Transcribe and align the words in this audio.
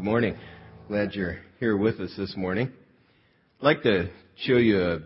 Good 0.00 0.06
morning. 0.06 0.38
Glad 0.88 1.12
you're 1.12 1.40
here 1.58 1.76
with 1.76 2.00
us 2.00 2.10
this 2.16 2.34
morning. 2.34 2.72
I'd 3.60 3.64
like 3.64 3.82
to 3.82 4.08
show 4.34 4.56
you 4.56 4.82
a 4.82 5.00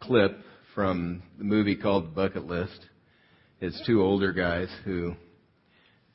clip 0.00 0.38
from 0.76 1.24
the 1.38 1.44
movie 1.44 1.74
called 1.74 2.14
Bucket 2.14 2.46
List. 2.46 2.78
It's 3.60 3.84
two 3.84 4.00
older 4.00 4.32
guys 4.32 4.68
who 4.84 5.16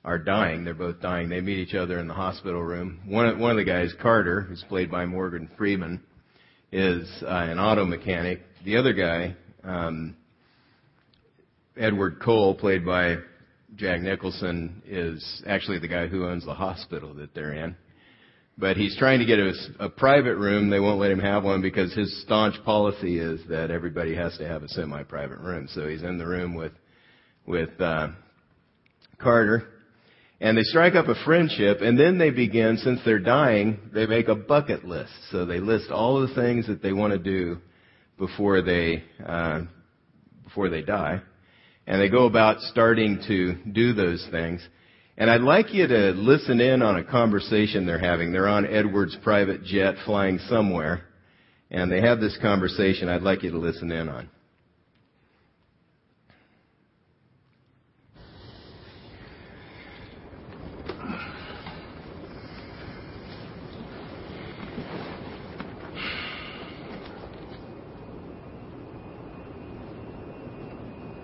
are 0.05 0.17
dying. 0.17 0.63
They're 0.63 0.73
both 0.73 1.01
dying. 1.01 1.27
They 1.27 1.41
meet 1.41 1.57
each 1.57 1.75
other 1.75 1.99
in 1.99 2.07
the 2.07 2.13
hospital 2.13 2.63
room. 2.63 3.01
One, 3.07 3.38
one 3.41 3.51
of 3.51 3.57
the 3.57 3.65
guys, 3.65 3.93
Carter, 4.01 4.39
who's 4.39 4.63
played 4.70 4.89
by 4.89 5.05
Morgan 5.05 5.49
Freeman, 5.57 6.01
is 6.71 7.09
uh, 7.23 7.27
an 7.27 7.59
auto 7.59 7.84
mechanic. 7.84 8.39
The 8.63 8.77
other 8.77 8.93
guy, 8.93 9.35
um, 9.65 10.15
Edward 11.76 12.21
Cole, 12.21 12.55
played 12.55 12.85
by 12.85 13.17
Jack 13.76 13.99
Nicholson, 13.99 14.81
is 14.85 15.43
actually 15.45 15.79
the 15.79 15.89
guy 15.89 16.07
who 16.07 16.26
owns 16.26 16.45
the 16.45 16.53
hospital 16.53 17.13
that 17.15 17.35
they're 17.35 17.53
in. 17.53 17.76
But 18.57 18.77
he's 18.77 18.97
trying 18.97 19.19
to 19.19 19.25
get 19.25 19.39
a, 19.39 19.53
a 19.79 19.89
private 19.89 20.35
room. 20.35 20.69
They 20.69 20.79
won't 20.79 20.99
let 20.99 21.11
him 21.11 21.19
have 21.19 21.43
one 21.43 21.61
because 21.61 21.93
his 21.93 22.21
staunch 22.23 22.55
policy 22.63 23.17
is 23.17 23.41
that 23.49 23.71
everybody 23.71 24.15
has 24.15 24.37
to 24.37 24.47
have 24.47 24.61
a 24.61 24.67
semi-private 24.67 25.39
room. 25.39 25.67
So 25.73 25.87
he's 25.87 26.03
in 26.03 26.17
the 26.17 26.27
room 26.27 26.53
with 26.53 26.73
with 27.47 27.69
uh, 27.79 28.09
Carter, 29.20 29.67
and 30.39 30.57
they 30.57 30.63
strike 30.63 30.95
up 30.95 31.07
a 31.07 31.15
friendship. 31.26 31.79
And 31.81 31.99
then 31.99 32.17
they 32.17 32.29
begin, 32.29 32.77
since 32.77 32.99
they're 33.03 33.20
dying, 33.20 33.79
they 33.93 34.05
make 34.05 34.27
a 34.27 34.35
bucket 34.35 34.85
list. 34.85 35.13
So 35.31 35.45
they 35.45 35.59
list 35.59 35.89
all 35.89 36.21
the 36.21 36.33
things 36.35 36.67
that 36.67 36.83
they 36.83 36.93
want 36.93 37.13
to 37.13 37.20
do 37.20 37.57
before 38.20 38.61
they 38.61 39.04
uh, 39.26 39.61
before 40.43 40.70
they 40.70 40.81
die 40.81 41.21
and 41.87 42.01
they 42.01 42.09
go 42.09 42.26
about 42.26 42.61
starting 42.61 43.21
to 43.27 43.55
do 43.71 43.93
those 43.93 44.26
things. 44.31 44.65
And 45.21 45.29
I'd 45.29 45.41
like 45.41 45.71
you 45.71 45.85
to 45.85 46.13
listen 46.13 46.59
in 46.59 46.81
on 46.81 46.95
a 46.95 47.03
conversation 47.03 47.85
they're 47.85 47.99
having. 47.99 48.31
They're 48.31 48.47
on 48.47 48.65
Edward's 48.65 49.15
private 49.17 49.63
jet 49.63 49.93
flying 50.03 50.39
somewhere, 50.49 51.03
and 51.69 51.91
they 51.91 52.01
have 52.01 52.19
this 52.19 52.35
conversation 52.41 53.07
I'd 53.07 53.21
like 53.21 53.43
you 53.43 53.51
to 53.51 53.59
listen 53.59 53.91
in 53.91 54.09
on. 54.09 54.27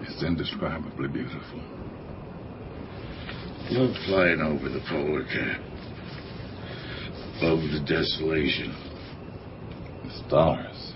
It's 0.01 0.21
indescribably 0.21 1.07
beautiful. 1.07 1.76
Love 3.69 3.93
flying 4.05 4.39
over 4.39 4.69
the 4.69 4.79
polar 4.89 5.23
cap. 5.25 5.61
Over 7.41 7.61
the 7.63 7.83
desolation. 7.85 8.73
The 10.05 10.23
stars. 10.25 10.93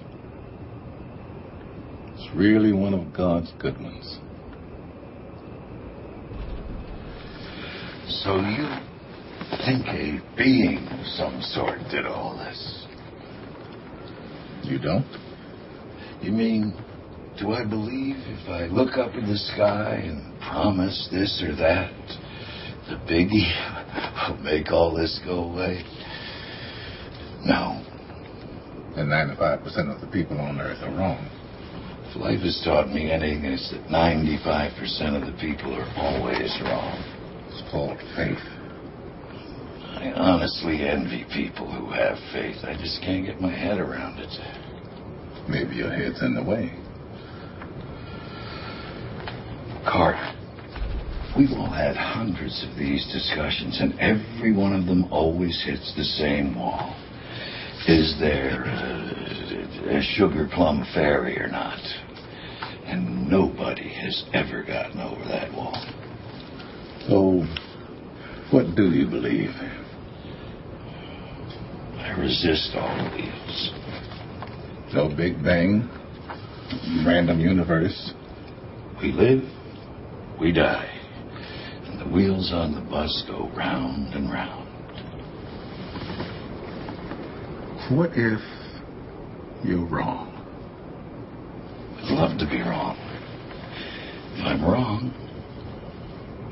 It's 2.13 2.33
really 2.33 2.71
one 2.71 2.93
of 2.93 3.11
God's 3.13 3.51
good 3.59 3.77
ones. 3.77 4.19
So 8.23 8.37
you 8.39 8.65
think 9.65 9.85
a 9.87 10.21
being 10.37 10.87
of 10.87 11.05
some 11.07 11.41
sort 11.41 11.79
did 11.89 12.05
all 12.05 12.37
this? 12.37 12.87
You 14.63 14.79
don't? 14.79 15.05
You 16.21 16.31
mean 16.31 16.73
do 17.37 17.51
I 17.51 17.65
believe 17.65 18.15
if 18.17 18.47
I 18.47 18.67
look 18.67 18.97
up 18.97 19.15
in 19.15 19.27
the 19.27 19.37
sky 19.37 20.03
and 20.05 20.39
promise 20.39 21.09
this 21.11 21.43
or 21.45 21.55
that, 21.57 21.91
the 22.91 22.97
biggie 23.07 23.47
will 24.29 24.43
make 24.43 24.71
all 24.71 24.93
this 24.93 25.19
go 25.25 25.45
away? 25.45 25.83
No. 27.45 27.79
And 28.97 29.07
95% 29.07 29.95
of 29.95 30.01
the 30.01 30.07
people 30.11 30.37
on 30.39 30.59
Earth 30.59 30.83
are 30.83 30.91
wrong. 30.91 31.25
If 32.09 32.17
life 32.17 32.41
has 32.41 32.61
taught 32.65 32.89
me 32.89 33.09
anything, 33.09 33.45
it's 33.45 33.71
that 33.71 33.87
95% 33.87 35.15
of 35.15 35.33
the 35.33 35.39
people 35.39 35.73
are 35.73 35.87
always 35.95 36.51
wrong. 36.63 36.99
It's 37.47 37.63
called 37.71 37.97
faith. 38.19 38.43
I 39.95 40.11
honestly 40.15 40.83
envy 40.83 41.25
people 41.33 41.71
who 41.71 41.89
have 41.91 42.17
faith. 42.33 42.57
I 42.63 42.75
just 42.75 42.99
can't 43.01 43.25
get 43.25 43.39
my 43.39 43.55
head 43.55 43.79
around 43.79 44.19
it. 44.19 44.29
Maybe 45.47 45.75
your 45.75 45.91
head's 45.91 46.21
in 46.21 46.35
the 46.35 46.43
way. 46.43 46.75
Carter, 49.87 50.10
we've 51.37 51.51
all 51.51 51.69
had 51.69 51.95
hundreds 51.95 52.65
of 52.67 52.77
these 52.77 53.05
discussions, 53.11 53.79
and 53.79 53.97
every 53.99 54.53
one 54.53 54.73
of 54.73 54.85
them 54.85 55.05
always 55.11 55.61
hits 55.65 55.93
the 55.95 56.03
same 56.03 56.55
wall. 56.55 56.95
Is 57.87 58.15
there 58.19 58.63
a, 58.63 59.97
a 59.97 60.01
sugar 60.01 60.47
plum 60.53 60.85
fairy 60.93 61.39
or 61.39 61.47
not? 61.47 61.79
And 62.85 63.29
nobody 63.29 63.89
has 63.89 64.23
ever 64.33 64.63
gotten 64.63 64.99
over 64.99 65.23
that 65.25 65.51
wall. 65.53 65.73
So, 67.07 67.45
what 68.51 68.75
do 68.75 68.91
you 68.91 69.07
believe? 69.07 69.49
I 71.97 72.15
resist 72.19 72.71
all 72.75 73.07
of 73.07 73.13
these. 73.13 73.71
No 74.93 75.07
Big 75.15 75.41
Bang? 75.41 75.89
Random 77.05 77.39
universe? 77.39 78.13
We 79.01 79.11
live, 79.11 79.41
we 80.39 80.51
die, 80.51 80.90
the 82.03 82.09
wheels 82.09 82.51
on 82.51 82.73
the 82.73 82.81
bus 82.89 83.23
go 83.27 83.51
round 83.55 84.13
and 84.15 84.31
round. 84.31 84.67
What 87.95 88.11
if 88.15 88.41
you're 89.63 89.85
wrong? 89.85 90.29
I'd 91.97 92.09
love 92.11 92.39
to 92.39 92.45
be 92.47 92.59
wrong. 92.61 92.97
If 94.35 94.45
I'm 94.45 94.63
wrong, 94.63 95.13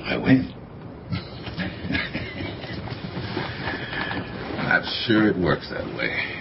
I 0.04 0.18
win. 0.18 0.54
Not 4.58 4.84
sure 5.08 5.30
it 5.30 5.38
works 5.38 5.70
that 5.72 5.86
way. 5.98 6.36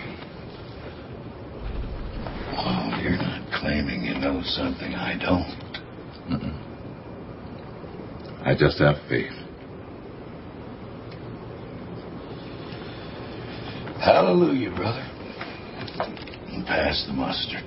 Oh, 2.60 3.00
you're 3.02 3.16
not 3.16 3.40
claiming 3.58 4.02
you 4.02 4.14
know 4.18 4.42
something 4.44 4.94
I 4.94 5.16
don't. 5.16 5.56
Mm-mm. 6.28 6.67
I 8.44 8.54
just 8.58 8.78
have 8.78 8.96
faith. 9.08 9.32
Hallelujah, 14.00 14.70
brother. 14.70 15.04
And 16.48 16.64
pass 16.64 17.04
the 17.06 17.12
mustard. 17.12 17.64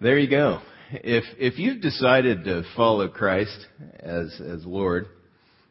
There 0.00 0.18
you 0.18 0.30
go. 0.30 0.60
If 0.92 1.24
if 1.38 1.58
you've 1.58 1.80
decided 1.80 2.44
to 2.44 2.62
follow 2.76 3.08
Christ 3.08 3.66
as 3.98 4.40
as 4.40 4.64
Lord, 4.64 5.06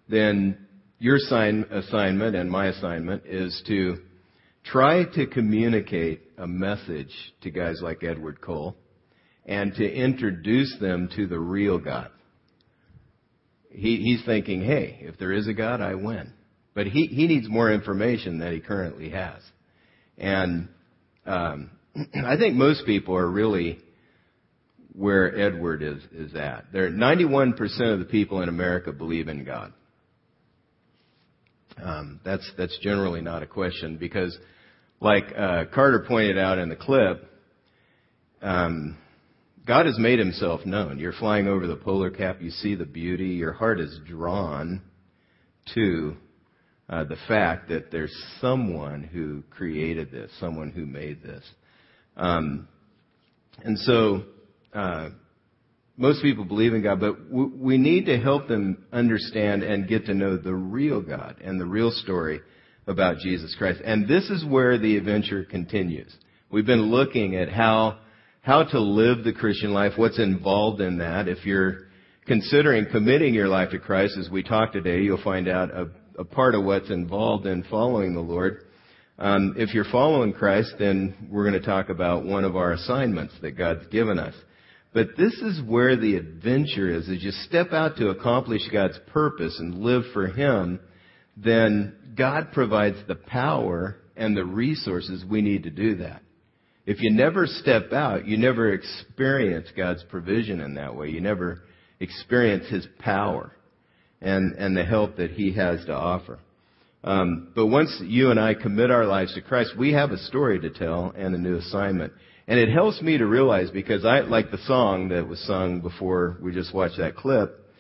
then 0.07 0.67
your 0.97 1.17
sign, 1.17 1.65
assignment 1.71 2.35
and 2.35 2.49
my 2.49 2.67
assignment 2.67 3.25
is 3.25 3.61
to 3.67 3.97
try 4.63 5.05
to 5.15 5.27
communicate 5.27 6.21
a 6.37 6.47
message 6.47 7.13
to 7.41 7.51
guys 7.51 7.79
like 7.81 8.03
Edward 8.03 8.41
Cole 8.41 8.75
and 9.49 9.73
to 9.73 9.83
introduce 9.83 10.77
them 10.79 11.09
to 11.15 11.25
the 11.25 11.39
real 11.39 11.79
God. 11.79 12.11
He, 13.71 13.97
he's 13.97 14.23
thinking, 14.23 14.61
hey, 14.61 14.99
if 15.01 15.17
there 15.17 15.31
is 15.31 15.47
a 15.47 15.53
God, 15.53 15.81
I 15.81 15.95
win. 15.95 16.31
But 16.75 16.85
he, 16.85 17.07
he 17.07 17.25
needs 17.25 17.49
more 17.49 17.71
information 17.71 18.37
than 18.37 18.53
he 18.53 18.59
currently 18.59 19.09
has. 19.09 19.41
And 20.19 20.69
um, 21.25 21.71
I 21.95 22.37
think 22.37 22.55
most 22.55 22.85
people 22.85 23.17
are 23.17 23.27
really 23.27 23.79
where 24.93 25.35
Edward 25.35 25.81
is, 25.81 26.03
is 26.13 26.35
at. 26.35 26.65
There, 26.71 26.91
91% 26.91 27.53
of 27.91 27.97
the 27.97 28.05
people 28.05 28.43
in 28.43 28.49
America 28.49 28.91
believe 28.91 29.29
in 29.29 29.45
God. 29.45 29.73
Um, 31.83 32.19
that's 32.23 32.49
that's 32.57 32.77
generally 32.79 33.21
not 33.21 33.41
a 33.41 33.47
question 33.47 33.95
because, 33.95 34.37
like 34.99 35.23
uh, 35.35 35.63
Carter 35.73 36.03
pointed 36.05 36.37
out 36.37 36.57
in 36.57 36.67
the 36.67 36.75
clip, 36.75 37.23
um, 38.41 38.97
God 39.69 39.85
has 39.85 39.99
made 39.99 40.17
Himself 40.17 40.65
known. 40.65 40.97
You're 40.97 41.13
flying 41.13 41.47
over 41.47 41.67
the 41.67 41.75
polar 41.75 42.09
cap, 42.09 42.41
you 42.41 42.49
see 42.49 42.73
the 42.73 42.87
beauty, 42.87 43.27
your 43.27 43.53
heart 43.53 43.79
is 43.79 43.99
drawn 44.07 44.81
to 45.75 46.17
uh, 46.89 47.03
the 47.03 47.17
fact 47.27 47.69
that 47.69 47.91
there's 47.91 48.11
someone 48.41 49.03
who 49.03 49.43
created 49.51 50.09
this, 50.09 50.31
someone 50.39 50.71
who 50.71 50.87
made 50.87 51.21
this, 51.21 51.43
um, 52.17 52.67
and 53.63 53.77
so. 53.77 54.23
Uh, 54.73 55.09
most 55.97 56.21
people 56.21 56.45
believe 56.45 56.73
in 56.73 56.81
God, 56.81 57.01
but 57.01 57.29
we 57.29 57.77
need 57.77 58.05
to 58.05 58.17
help 58.17 58.47
them 58.47 58.85
understand 58.93 59.63
and 59.63 59.85
get 59.85 60.05
to 60.05 60.13
know 60.13 60.37
the 60.37 60.53
real 60.53 61.01
God 61.01 61.35
and 61.43 61.59
the 61.59 61.65
real 61.65 61.91
story 61.91 62.39
about 62.87 63.17
Jesus 63.17 63.53
Christ. 63.57 63.81
And 63.83 64.07
this 64.07 64.29
is 64.29 64.45
where 64.45 64.77
the 64.77 64.95
adventure 64.95 65.43
continues. 65.43 66.15
We've 66.49 66.65
been 66.65 66.89
looking 66.89 67.35
at 67.35 67.49
how 67.49 67.99
how 68.41 68.63
to 68.63 68.79
live 68.79 69.23
the 69.23 69.33
Christian 69.33 69.73
life, 69.73 69.93
what's 69.95 70.19
involved 70.19 70.81
in 70.81 70.99
that. 70.99 71.27
If 71.27 71.45
you're 71.45 71.87
considering 72.25 72.85
committing 72.91 73.33
your 73.33 73.47
life 73.47 73.71
to 73.71 73.79
Christ, 73.79 74.17
as 74.17 74.29
we 74.29 74.43
talk 74.43 74.71
today, 74.71 75.01
you'll 75.01 75.21
find 75.21 75.47
out 75.47 75.71
a, 75.71 75.89
a 76.17 76.23
part 76.23 76.55
of 76.55 76.63
what's 76.63 76.89
involved 76.89 77.45
in 77.45 77.63
following 77.63 78.13
the 78.13 78.21
Lord. 78.21 78.65
Um, 79.17 79.55
if 79.57 79.73
you're 79.73 79.85
following 79.91 80.31
Christ, 80.31 80.75
then 80.79 81.27
we're 81.29 81.49
going 81.49 81.61
to 81.61 81.65
talk 81.65 81.89
about 81.89 82.25
one 82.25 82.45
of 82.45 82.55
our 82.55 82.71
assignments 82.71 83.33
that 83.41 83.57
God's 83.57 83.85
given 83.87 84.17
us. 84.17 84.33
But 84.93 85.09
this 85.17 85.33
is 85.33 85.61
where 85.61 85.97
the 85.97 86.15
adventure 86.15 86.89
is. 86.89 87.09
As 87.09 87.21
you 87.21 87.31
step 87.31 87.73
out 87.73 87.97
to 87.97 88.09
accomplish 88.09 88.61
God's 88.71 88.99
purpose 89.07 89.59
and 89.59 89.83
live 89.83 90.03
for 90.13 90.27
Him, 90.27 90.79
then 91.35 91.95
God 92.15 92.53
provides 92.53 92.97
the 93.07 93.15
power 93.15 93.97
and 94.15 94.35
the 94.35 94.45
resources 94.45 95.23
we 95.29 95.41
need 95.41 95.63
to 95.63 95.69
do 95.69 95.95
that. 95.97 96.21
If 96.89 97.03
you 97.03 97.11
never 97.11 97.45
step 97.45 97.93
out, 97.93 98.25
you 98.25 98.35
never 98.35 98.73
experience 98.73 99.67
God's 99.77 100.03
provision 100.09 100.59
in 100.59 100.73
that 100.73 100.95
way. 100.95 101.09
You 101.09 101.21
never 101.21 101.61
experience 101.99 102.67
His 102.67 102.87
power 102.97 103.51
and, 104.21 104.55
and 104.55 104.75
the 104.75 104.83
help 104.83 105.17
that 105.17 105.29
He 105.29 105.53
has 105.53 105.85
to 105.85 105.93
offer. 105.93 106.39
Um, 107.03 107.51
but 107.53 107.67
once 107.67 107.95
you 108.03 108.31
and 108.31 108.39
I 108.39 108.55
commit 108.55 108.89
our 108.89 109.05
lives 109.05 109.35
to 109.35 109.41
Christ, 109.43 109.77
we 109.77 109.93
have 109.93 110.09
a 110.09 110.17
story 110.17 110.59
to 110.61 110.71
tell 110.71 111.13
and 111.15 111.35
a 111.35 111.37
new 111.37 111.57
assignment. 111.57 112.11
And 112.47 112.59
it 112.59 112.73
helps 112.73 113.03
me 113.03 113.19
to 113.19 113.27
realize 113.27 113.69
because 113.69 114.03
I 114.03 114.21
like 114.21 114.49
the 114.49 114.57
song 114.65 115.09
that 115.09 115.27
was 115.27 115.39
sung 115.45 115.81
before 115.81 116.39
we 116.41 116.51
just 116.55 116.73
watched 116.73 116.97
that 116.97 117.15
clip. 117.15 117.71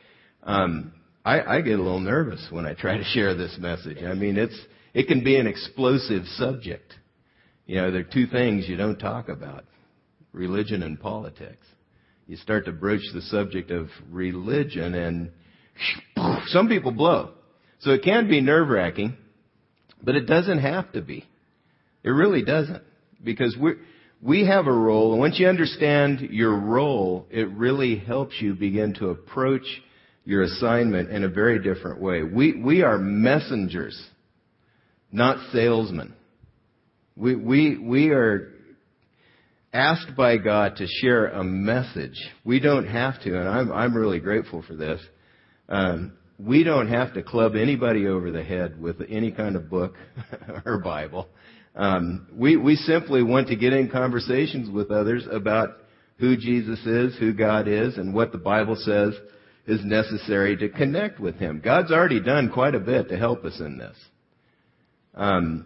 Um, 0.43 0.93
I, 1.25 1.41
I 1.41 1.61
get 1.61 1.79
a 1.79 1.81
little 1.81 1.99
nervous 1.99 2.45
when 2.51 2.67
I 2.67 2.75
try 2.75 2.97
to 2.97 3.03
share 3.05 3.33
this 3.33 3.57
message. 3.59 4.03
I 4.03 4.13
mean, 4.13 4.37
it's 4.37 4.59
it 4.93 5.07
can 5.07 5.23
be 5.23 5.35
an 5.37 5.47
explosive 5.47 6.25
subject. 6.35 6.93
You 7.69 7.75
know, 7.75 7.91
there 7.91 8.01
are 8.01 8.03
two 8.03 8.25
things 8.25 8.67
you 8.67 8.77
don't 8.77 8.97
talk 8.97 9.29
about: 9.29 9.63
religion 10.33 10.81
and 10.81 10.99
politics. 10.99 11.67
You 12.25 12.35
start 12.37 12.65
to 12.65 12.71
broach 12.71 13.03
the 13.13 13.21
subject 13.21 13.69
of 13.69 13.89
religion, 14.09 14.95
and 14.95 15.31
some 16.47 16.67
people 16.67 16.91
blow. 16.91 17.29
So 17.81 17.91
it 17.91 18.01
can 18.01 18.27
be 18.27 18.41
nerve 18.41 18.69
wracking, 18.69 19.15
but 20.01 20.15
it 20.15 20.25
doesn't 20.25 20.57
have 20.57 20.91
to 20.93 21.03
be. 21.03 21.27
It 22.03 22.09
really 22.09 22.43
doesn't. 22.43 22.81
Because 23.23 23.55
we 23.55 23.73
we 24.19 24.47
have 24.47 24.65
a 24.65 24.73
role, 24.73 25.11
and 25.11 25.19
once 25.19 25.37
you 25.37 25.47
understand 25.47 26.21
your 26.21 26.57
role, 26.57 27.27
it 27.29 27.51
really 27.51 27.99
helps 27.99 28.33
you 28.41 28.55
begin 28.55 28.95
to 28.95 29.09
approach 29.09 29.67
your 30.25 30.41
assignment 30.41 31.11
in 31.11 31.23
a 31.23 31.29
very 31.29 31.61
different 31.61 32.01
way. 32.01 32.23
We, 32.23 32.59
we 32.59 32.81
are 32.81 32.97
messengers, 32.97 34.03
not 35.11 35.51
salesmen. 35.51 36.15
We, 37.19 37.35
we, 37.35 37.77
we 37.77 38.09
are 38.11 38.53
asked 39.73 40.15
by 40.15 40.37
God 40.37 40.77
to 40.77 40.87
share 40.87 41.27
a 41.27 41.43
message. 41.43 42.17
We 42.45 42.61
don't 42.61 42.87
have 42.87 43.21
to, 43.23 43.37
and 43.37 43.49
I'm, 43.49 43.73
I'm 43.73 43.93
really 43.93 44.21
grateful 44.21 44.63
for 44.65 44.73
this. 44.73 45.01
Um, 45.67 46.13
we 46.39 46.63
don't 46.63 46.87
have 46.87 47.13
to 47.15 47.21
club 47.21 47.57
anybody 47.57 48.07
over 48.07 48.31
the 48.31 48.41
head 48.41 48.81
with 48.81 49.01
any 49.09 49.33
kind 49.33 49.57
of 49.57 49.69
book 49.69 49.95
or 50.65 50.79
Bible. 50.79 51.27
Um, 51.75 52.27
we 52.33 52.55
we 52.55 52.77
simply 52.77 53.21
want 53.21 53.49
to 53.49 53.57
get 53.57 53.73
in 53.73 53.89
conversations 53.89 54.69
with 54.69 54.89
others 54.89 55.27
about 55.29 55.71
who 56.19 56.37
Jesus 56.37 56.79
is, 56.85 57.17
who 57.19 57.33
God 57.33 57.67
is, 57.67 57.97
and 57.97 58.13
what 58.13 58.31
the 58.31 58.37
Bible 58.37 58.77
says 58.77 59.13
is 59.67 59.83
necessary 59.83 60.55
to 60.55 60.69
connect 60.69 61.19
with 61.19 61.35
Him. 61.35 61.61
God's 61.63 61.91
already 61.91 62.21
done 62.21 62.49
quite 62.49 62.75
a 62.75 62.79
bit 62.79 63.09
to 63.09 63.17
help 63.17 63.43
us 63.43 63.59
in 63.59 63.77
this. 63.77 63.97
Um, 65.13 65.65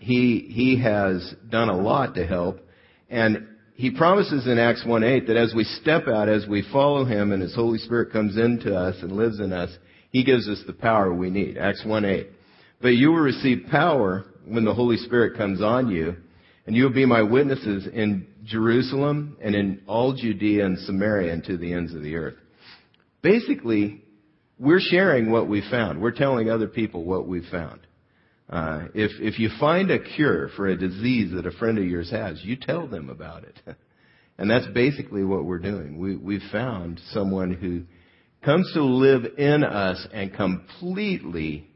he 0.00 0.48
He 0.50 0.80
has 0.82 1.34
done 1.48 1.68
a 1.68 1.76
lot 1.76 2.14
to 2.16 2.26
help, 2.26 2.60
and 3.08 3.46
he 3.74 3.90
promises 3.90 4.46
in 4.46 4.58
Acts 4.58 4.84
1:8 4.84 5.26
that 5.28 5.36
as 5.36 5.54
we 5.54 5.64
step 5.64 6.08
out, 6.08 6.28
as 6.28 6.46
we 6.46 6.62
follow 6.72 7.04
him 7.04 7.32
and 7.32 7.40
his 7.40 7.54
Holy 7.54 7.78
Spirit 7.78 8.12
comes 8.12 8.36
into 8.36 8.76
us 8.76 9.02
and 9.02 9.12
lives 9.12 9.40
in 9.40 9.52
us, 9.52 9.70
he 10.10 10.24
gives 10.24 10.48
us 10.48 10.62
the 10.66 10.72
power 10.72 11.14
we 11.14 11.30
need. 11.30 11.56
Acts 11.56 11.84
1:8. 11.84 12.26
But 12.82 12.96
you 12.96 13.10
will 13.10 13.20
receive 13.20 13.66
power 13.70 14.24
when 14.46 14.64
the 14.64 14.74
Holy 14.74 14.96
Spirit 14.96 15.36
comes 15.36 15.62
on 15.62 15.90
you, 15.90 16.16
and 16.66 16.76
you 16.76 16.84
will 16.84 16.92
be 16.92 17.06
my 17.06 17.22
witnesses 17.22 17.86
in 17.86 18.26
Jerusalem 18.44 19.36
and 19.40 19.54
in 19.54 19.80
all 19.86 20.12
Judea 20.12 20.64
and 20.64 20.78
Samaria 20.78 21.32
and 21.32 21.44
to 21.44 21.56
the 21.56 21.72
ends 21.72 21.94
of 21.94 22.02
the 22.02 22.16
earth. 22.16 22.36
Basically, 23.22 24.02
we're 24.58 24.80
sharing 24.80 25.30
what 25.30 25.48
we 25.48 25.62
found. 25.70 26.00
We're 26.00 26.10
telling 26.10 26.50
other 26.50 26.68
people 26.68 27.04
what 27.04 27.26
we've 27.26 27.46
found. 27.50 27.80
Uh, 28.50 28.88
if 28.94 29.12
if 29.20 29.38
you 29.38 29.48
find 29.60 29.92
a 29.92 30.00
cure 30.00 30.48
for 30.56 30.66
a 30.66 30.76
disease 30.76 31.32
that 31.32 31.46
a 31.46 31.52
friend 31.52 31.78
of 31.78 31.84
yours 31.84 32.10
has, 32.10 32.42
you 32.44 32.56
tell 32.56 32.88
them 32.88 33.08
about 33.08 33.44
it, 33.44 33.60
and 34.38 34.50
that's 34.50 34.66
basically 34.74 35.22
what 35.22 35.44
we're 35.44 35.60
doing. 35.60 35.98
We 35.98 36.16
we've 36.16 36.50
found 36.50 37.00
someone 37.12 37.52
who 37.52 37.82
comes 38.44 38.68
to 38.74 38.82
live 38.82 39.22
in 39.38 39.62
us 39.62 40.04
and 40.12 40.34
completely 40.34 41.68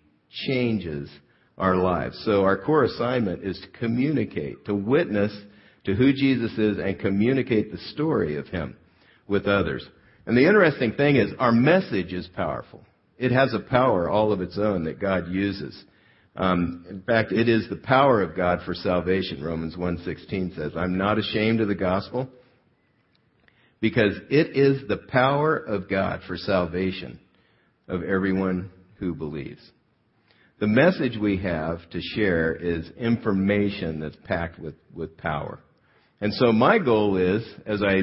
changes 0.46 1.08
our 1.56 1.76
lives. 1.76 2.20
So 2.24 2.42
our 2.42 2.58
core 2.58 2.84
assignment 2.84 3.44
is 3.44 3.60
to 3.60 3.78
communicate, 3.78 4.64
to 4.64 4.74
witness 4.74 5.32
to 5.84 5.94
who 5.94 6.12
Jesus 6.12 6.52
is 6.58 6.78
and 6.78 6.98
communicate 6.98 7.70
the 7.70 7.78
story 7.92 8.36
of 8.36 8.48
Him 8.48 8.76
with 9.28 9.46
others. 9.46 9.86
And 10.26 10.36
the 10.36 10.46
interesting 10.46 10.94
thing 10.94 11.16
is 11.16 11.30
our 11.38 11.52
message 11.52 12.12
is 12.12 12.28
powerful. 12.34 12.84
It 13.16 13.30
has 13.30 13.54
a 13.54 13.60
power 13.60 14.10
all 14.10 14.32
of 14.32 14.40
its 14.40 14.58
own 14.58 14.84
that 14.84 14.98
God 14.98 15.28
uses. 15.28 15.84
Um, 16.36 16.84
in 16.88 17.02
fact, 17.02 17.32
it 17.32 17.48
is 17.48 17.68
the 17.68 17.76
power 17.76 18.20
of 18.20 18.36
God 18.36 18.60
for 18.64 18.74
salvation. 18.74 19.42
Romans 19.42 19.76
1:16 19.76 20.52
says, 20.56 20.76
"I'm 20.76 20.98
not 20.98 21.18
ashamed 21.18 21.60
of 21.60 21.68
the 21.68 21.74
gospel 21.74 22.28
because 23.80 24.16
it 24.30 24.56
is 24.56 24.86
the 24.88 24.96
power 24.96 25.56
of 25.56 25.88
God 25.88 26.22
for 26.26 26.36
salvation 26.36 27.20
of 27.86 28.02
everyone 28.02 28.70
who 28.96 29.14
believes." 29.14 29.70
The 30.58 30.66
message 30.66 31.16
we 31.18 31.36
have 31.38 31.88
to 31.90 32.00
share 32.00 32.54
is 32.54 32.88
information 32.96 34.00
that's 34.00 34.16
packed 34.24 34.58
with, 34.58 34.76
with 34.92 35.16
power. 35.16 35.60
And 36.20 36.32
so 36.32 36.52
my 36.52 36.78
goal 36.78 37.16
is, 37.16 37.44
as 37.66 37.82
I 37.82 38.02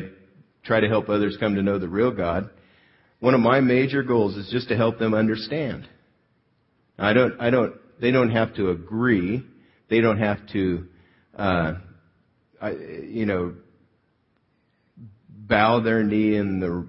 try 0.64 0.80
to 0.82 0.88
help 0.88 1.10
others 1.10 1.38
come 1.40 1.56
to 1.56 1.64
know 1.64 1.80
the 1.80 1.90
real 1.90 2.12
God, 2.12 2.50
one 3.20 3.34
of 3.34 3.40
my 3.42 3.62
major 3.62 4.04
goals 4.04 4.36
is 4.36 4.50
just 4.52 4.70
to 4.70 4.78
help 4.78 5.00
them 5.00 5.14
understand. 5.14 5.88
I 7.00 7.14
don't, 7.14 7.40
I 7.40 7.50
don't 7.50 7.74
they 8.02 8.12
don't 8.12 8.32
have 8.32 8.56
to 8.56 8.72
agree. 8.72 9.46
They 9.90 10.02
don't 10.02 10.18
have 10.18 10.40
to, 10.54 10.88
uh, 11.36 11.74
you 13.08 13.26
know, 13.26 13.54
bow 15.30 15.82
their 15.82 16.04
knee 16.04 16.36
in 16.36 16.60
the 16.60 16.88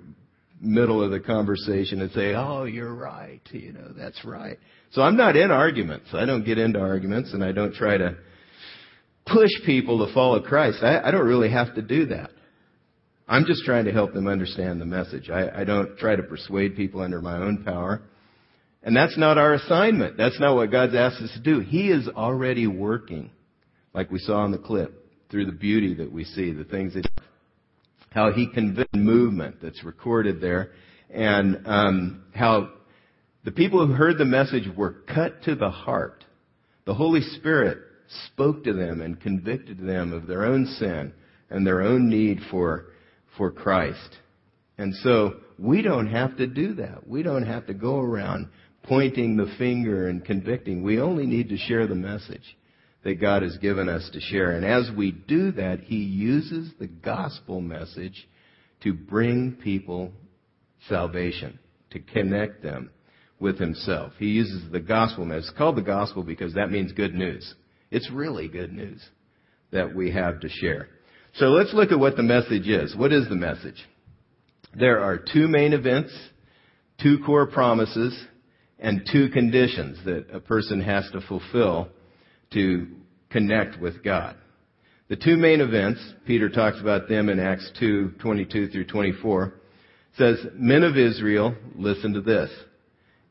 middle 0.61 1.03
of 1.03 1.11
the 1.11 1.21
conversation 1.21 2.01
and 2.01 2.11
say, 2.13 2.35
"Oh, 2.35 2.65
you're 2.65 2.95
right. 2.95 3.41
You 3.51 3.73
know, 3.73 3.93
that's 3.97 4.25
right." 4.25 4.59
So 4.93 5.03
I'm 5.03 5.17
not 5.17 5.37
in 5.37 5.51
arguments. 5.51 6.09
I 6.13 6.25
don't 6.25 6.45
get 6.45 6.59
into 6.59 6.81
arguments, 6.81 7.33
and 7.35 7.45
I 7.45 7.53
don't 7.53 7.75
try 7.75 7.97
to 7.99 8.17
push 9.27 9.51
people 9.65 10.07
to 10.07 10.13
follow 10.15 10.41
Christ. 10.41 10.83
I, 10.83 11.01
I 11.01 11.11
don't 11.11 11.27
really 11.27 11.51
have 11.51 11.75
to 11.75 11.83
do 11.83 12.07
that. 12.07 12.31
I'm 13.29 13.45
just 13.47 13.65
trying 13.65 13.85
to 13.87 13.93
help 13.93 14.13
them 14.13 14.27
understand 14.27 14.81
the 14.81 14.85
message. 14.85 15.31
I, 15.31 15.61
I 15.61 15.65
don't 15.65 15.97
try 15.99 16.17
to 16.17 16.23
persuade 16.23 16.77
people 16.77 17.01
under 17.01 17.21
my 17.21 17.37
own 17.37 17.65
power. 17.65 18.03
And 18.83 18.97
that's 18.97 19.17
not 19.17 19.39
our 19.39 19.55
assignment. 19.55 20.17
That's 20.17 20.41
not 20.41 20.57
what 20.57 20.71
God's 20.71 20.95
asked 20.95 21.23
us 21.23 21.33
to 21.35 21.41
do. 21.41 21.61
He 21.61 21.91
is 21.91 22.09
already 22.09 22.67
working, 22.67 23.31
like 23.95 24.11
we 24.11 24.19
saw 24.19 24.45
in 24.45 24.51
the 24.51 24.59
clip, 24.59 24.99
through 25.31 25.47
the 25.47 25.53
beauty 25.53 25.95
that 25.95 26.13
we 26.13 26.25
see, 26.25 26.53
the 26.53 26.65
things 26.65 26.95
that, 26.95 27.09
how 28.11 28.33
He 28.33 28.49
conveyed 28.53 28.89
movement 28.93 29.57
that's 29.63 29.85
recorded 29.85 30.41
there, 30.41 30.73
and 31.11 31.67
um, 31.67 32.25
how 32.35 32.71
the 33.45 33.53
people 33.53 33.87
who 33.87 33.93
heard 33.93 34.19
the 34.19 34.25
message 34.25 34.69
were 34.77 34.97
cut 35.13 35.43
to 35.45 35.55
the 35.55 35.71
heart. 35.71 36.25
The 36.85 36.95
Holy 36.95 37.21
Spirit 37.21 37.79
spoke 38.27 38.65
to 38.65 38.73
them 38.73 39.01
and 39.01 39.21
convicted 39.21 39.79
them 39.79 40.13
of 40.13 40.27
their 40.27 40.45
own 40.45 40.67
sin 40.79 41.13
and 41.51 41.67
their 41.67 41.83
own 41.83 42.09
need 42.09 42.41
for, 42.51 42.87
for 43.37 43.51
Christ. 43.51 44.17
And 44.79 44.95
so 44.97 45.37
we 45.59 45.83
don't 45.83 46.09
have 46.09 46.37
to 46.39 46.47
do 46.47 46.75
that. 46.75 47.07
We 47.07 47.23
don't 47.23 47.47
have 47.47 47.67
to 47.67 47.75
go 47.75 48.01
around 48.01 48.49
pointing 48.85 49.37
the 49.37 49.53
finger 49.59 50.09
and 50.09 50.25
convicting. 50.25 50.83
We 50.83 51.01
only 51.01 51.27
need 51.27 51.49
to 51.51 51.57
share 51.57 51.87
the 51.87 51.95
message 51.95 52.57
that 53.05 53.21
God 53.21 53.43
has 53.43 53.57
given 53.59 53.89
us 53.89 54.09
to 54.13 54.21
share. 54.21 54.53
And 54.53 54.65
as 54.65 54.91
we 54.97 55.13
do 55.13 55.53
that, 55.53 55.81
He 55.81 55.97
uses 55.97 56.73
the 56.79 56.87
gospel 56.87 57.61
message 57.61 58.29
to 58.83 58.93
bring 58.93 59.59
people 59.63 60.13
salvation, 60.89 61.59
to 61.91 62.01
connect 62.01 62.63
them 62.63 62.91
with 63.41 63.59
Himself. 63.59 64.13
He 64.19 64.27
uses 64.27 64.71
the 64.71 64.81
gospel 64.81 65.25
message. 65.25 65.49
It's 65.49 65.59
called 65.59 65.77
the 65.77 65.83
gospel 65.83 66.23
because 66.23 66.55
that 66.55 66.71
means 66.71 66.93
good 66.93 67.15
news. 67.15 67.55
It's 67.91 68.11
really 68.11 68.49
good 68.49 68.73
news 68.73 69.03
that 69.73 69.95
we 69.95 70.13
have 70.13 70.41
to 70.41 70.49
share. 70.49 70.89
So 71.35 71.47
let's 71.47 71.73
look 71.73 71.93
at 71.93 71.99
what 71.99 72.17
the 72.17 72.23
message 72.23 72.69
is. 72.69 72.95
What 72.95 73.13
is 73.13 73.29
the 73.29 73.35
message? 73.37 73.83
There 74.75 75.01
are 75.01 75.19
two 75.19 75.49
main 75.49 75.73
events, 75.73 76.13
two 77.03 77.19
core 77.25 77.47
promises, 77.47 78.19
and 78.83 79.09
two 79.11 79.29
conditions 79.29 80.05
that 80.05 80.27
a 80.33 80.41
person 80.41 80.83
has 80.83 81.09
to 81.13 81.21
fulfill 81.23 81.89
to 82.53 82.89
connect 83.31 83.81
with 83.81 84.03
God. 84.05 84.37
The 85.09 85.17
two 85.17 85.37
main 85.37 85.61
events, 85.61 86.01
Peter 86.27 86.49
talks 86.49 86.81
about 86.81 87.09
them 87.09 87.29
in 87.29 87.39
Acts 87.39 87.71
2, 87.79 88.15
22 88.21 88.69
through 88.69 88.87
24. 88.87 89.55
says, 90.19 90.37
Men 90.55 90.83
of 90.83 90.99
Israel, 90.99 91.55
listen 91.77 92.13
to 92.15 92.21
this. 92.21 92.51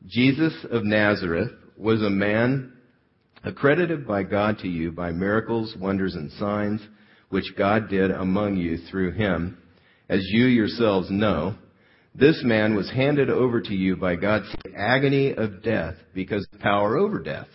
Jesus 0.06 0.54
of 0.70 0.84
Nazareth 0.84 1.52
was 1.76 2.00
a 2.00 2.10
man 2.10 2.72
accredited 3.44 4.06
by 4.06 4.22
God 4.22 4.58
to 4.60 4.68
you 4.68 4.90
by 4.90 5.12
miracles, 5.12 5.76
wonders, 5.78 6.14
and 6.14 6.32
signs, 6.32 6.80
which 7.28 7.52
God 7.58 7.90
did 7.90 8.10
among 8.10 8.56
you 8.56 8.78
through 8.90 9.12
him, 9.12 9.58
as 10.08 10.20
you 10.30 10.46
yourselves 10.46 11.08
know. 11.10 11.56
This 12.14 12.42
man 12.44 12.74
was 12.76 12.90
handed 12.90 13.30
over 13.30 13.60
to 13.60 13.74
you 13.74 13.96
by 13.96 14.16
God's 14.16 14.54
agony 14.76 15.32
of 15.32 15.62
death 15.62 15.94
because 16.14 16.46
of 16.52 16.60
power 16.60 16.96
over 16.96 17.18
death. 17.22 17.48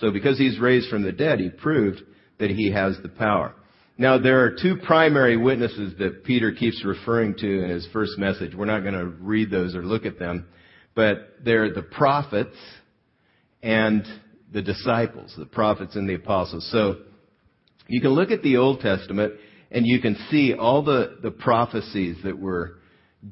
So 0.00 0.10
because 0.10 0.36
he's 0.36 0.58
raised 0.58 0.90
from 0.90 1.02
the 1.02 1.12
dead, 1.12 1.38
he 1.38 1.48
proved 1.48 2.02
that 2.38 2.50
he 2.50 2.72
has 2.72 2.96
the 3.02 3.08
power. 3.08 3.54
Now 3.96 4.18
there 4.18 4.44
are 4.44 4.56
two 4.60 4.78
primary 4.84 5.36
witnesses 5.36 5.94
that 5.98 6.24
Peter 6.24 6.50
keeps 6.50 6.84
referring 6.84 7.36
to 7.36 7.62
in 7.62 7.70
his 7.70 7.86
first 7.92 8.18
message. 8.18 8.54
We're 8.54 8.64
not 8.64 8.80
going 8.80 8.94
to 8.94 9.06
read 9.06 9.50
those 9.50 9.76
or 9.76 9.84
look 9.84 10.04
at 10.04 10.18
them, 10.18 10.48
but 10.96 11.36
they're 11.44 11.72
the 11.72 11.82
prophets 11.82 12.56
and 13.62 14.04
the 14.52 14.62
disciples, 14.62 15.32
the 15.38 15.46
prophets 15.46 15.94
and 15.94 16.08
the 16.08 16.14
apostles. 16.14 16.68
So 16.72 16.96
you 17.86 18.00
can 18.00 18.10
look 18.10 18.32
at 18.32 18.42
the 18.42 18.56
Old 18.56 18.80
Testament 18.80 19.34
and 19.70 19.86
you 19.86 20.00
can 20.00 20.16
see 20.30 20.54
all 20.54 20.82
the, 20.82 21.18
the 21.22 21.30
prophecies 21.30 22.16
that 22.24 22.36
were 22.36 22.78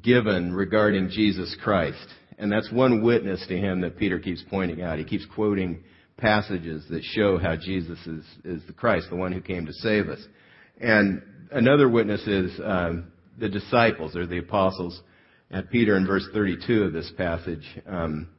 given 0.01 0.53
regarding 0.53 1.09
Jesus 1.09 1.55
Christ. 1.63 2.07
And 2.37 2.51
that's 2.51 2.71
one 2.71 3.03
witness 3.03 3.45
to 3.47 3.57
him 3.57 3.81
that 3.81 3.97
Peter 3.97 4.19
keeps 4.19 4.43
pointing 4.49 4.81
out. 4.81 4.97
He 4.97 5.05
keeps 5.05 5.25
quoting 5.33 5.83
passages 6.17 6.85
that 6.89 7.03
show 7.03 7.37
how 7.37 7.55
Jesus 7.55 7.99
is, 8.07 8.25
is 8.43 8.61
the 8.67 8.73
Christ, 8.73 9.07
the 9.09 9.15
one 9.15 9.31
who 9.31 9.41
came 9.41 9.65
to 9.65 9.73
save 9.73 10.09
us. 10.09 10.19
And 10.79 11.21
another 11.51 11.87
witness 11.89 12.25
is 12.27 12.59
um, 12.63 13.11
the 13.37 13.49
disciples 13.49 14.15
or 14.15 14.25
the 14.25 14.39
apostles. 14.39 14.99
And 15.51 15.69
Peter 15.69 15.95
in 15.95 16.07
verse 16.07 16.27
32 16.33 16.83
of 16.83 16.93
this 16.93 17.11
passage 17.17 17.65
um, 17.87 18.29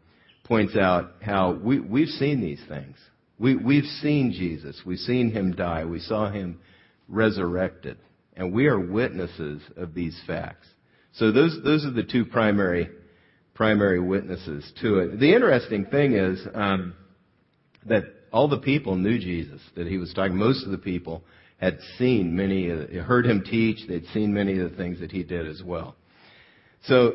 points 0.45 0.77
out 0.77 1.13
how 1.23 1.53
we, 1.53 1.79
we've 1.81 2.09
seen 2.09 2.41
these 2.41 2.63
things. 2.69 2.97
We, 3.39 3.57
we've 3.57 3.85
seen 3.85 4.33
Jesus. 4.33 4.81
We've 4.85 4.99
seen 4.99 5.31
him 5.31 5.53
die. 5.53 5.85
We 5.85 6.01
saw 6.01 6.31
him 6.31 6.61
resurrected. 7.09 7.99
And 8.37 8.53
we 8.53 8.67
are 8.67 8.79
witnesses 8.79 9.63
of 9.77 9.95
these 9.95 10.21
facts. 10.27 10.67
So 11.15 11.31
those, 11.31 11.57
those 11.63 11.85
are 11.85 11.93
the 11.93 12.03
two 12.03 12.25
primary, 12.25 12.91
primary 13.55 14.01
witnesses 14.01 14.71
to 14.83 14.99
it. 14.99 15.21
The 15.21 15.33
interesting 15.33 15.87
thing 15.87 16.15
is 16.15 16.45
um, 16.55 16.95
that 17.87 18.05
all 18.33 18.49
the 18.49 18.59
people 18.59 18.97
knew 18.97 19.19
Jesus, 19.19 19.61
that 19.77 19.87
he 19.87 19.97
was 19.97 20.13
talking. 20.13 20.37
Most 20.37 20.65
of 20.65 20.73
the 20.73 20.79
people 20.79 21.23
had 21.59 21.79
seen 21.99 22.35
many, 22.35 22.69
heard 22.69 23.27
him 23.27 23.45
teach. 23.49 23.87
They'd 23.87 24.07
seen 24.13 24.35
many 24.35 24.59
of 24.59 24.71
the 24.71 24.77
things 24.77 24.99
that 25.01 25.13
he 25.13 25.23
did 25.23 25.47
as 25.47 25.63
well. 25.65 25.95
So 26.87 27.15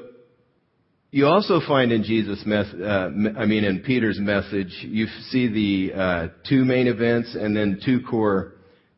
you 1.11 1.27
also 1.27 1.59
find 1.67 1.91
in 1.91 2.03
Jesus' 2.03 2.43
mess, 2.45 2.67
uh, 2.73 3.09
I 3.37 3.45
mean 3.45 3.65
in 3.65 3.81
Peter's 3.85 4.19
message, 4.19 4.73
you 4.81 5.07
see 5.29 5.47
the 5.89 5.99
uh, 5.99 6.27
two 6.47 6.63
main 6.63 6.87
events 6.87 7.35
and 7.35 7.55
then 7.55 7.81
two 7.83 7.99
core, 8.09 8.53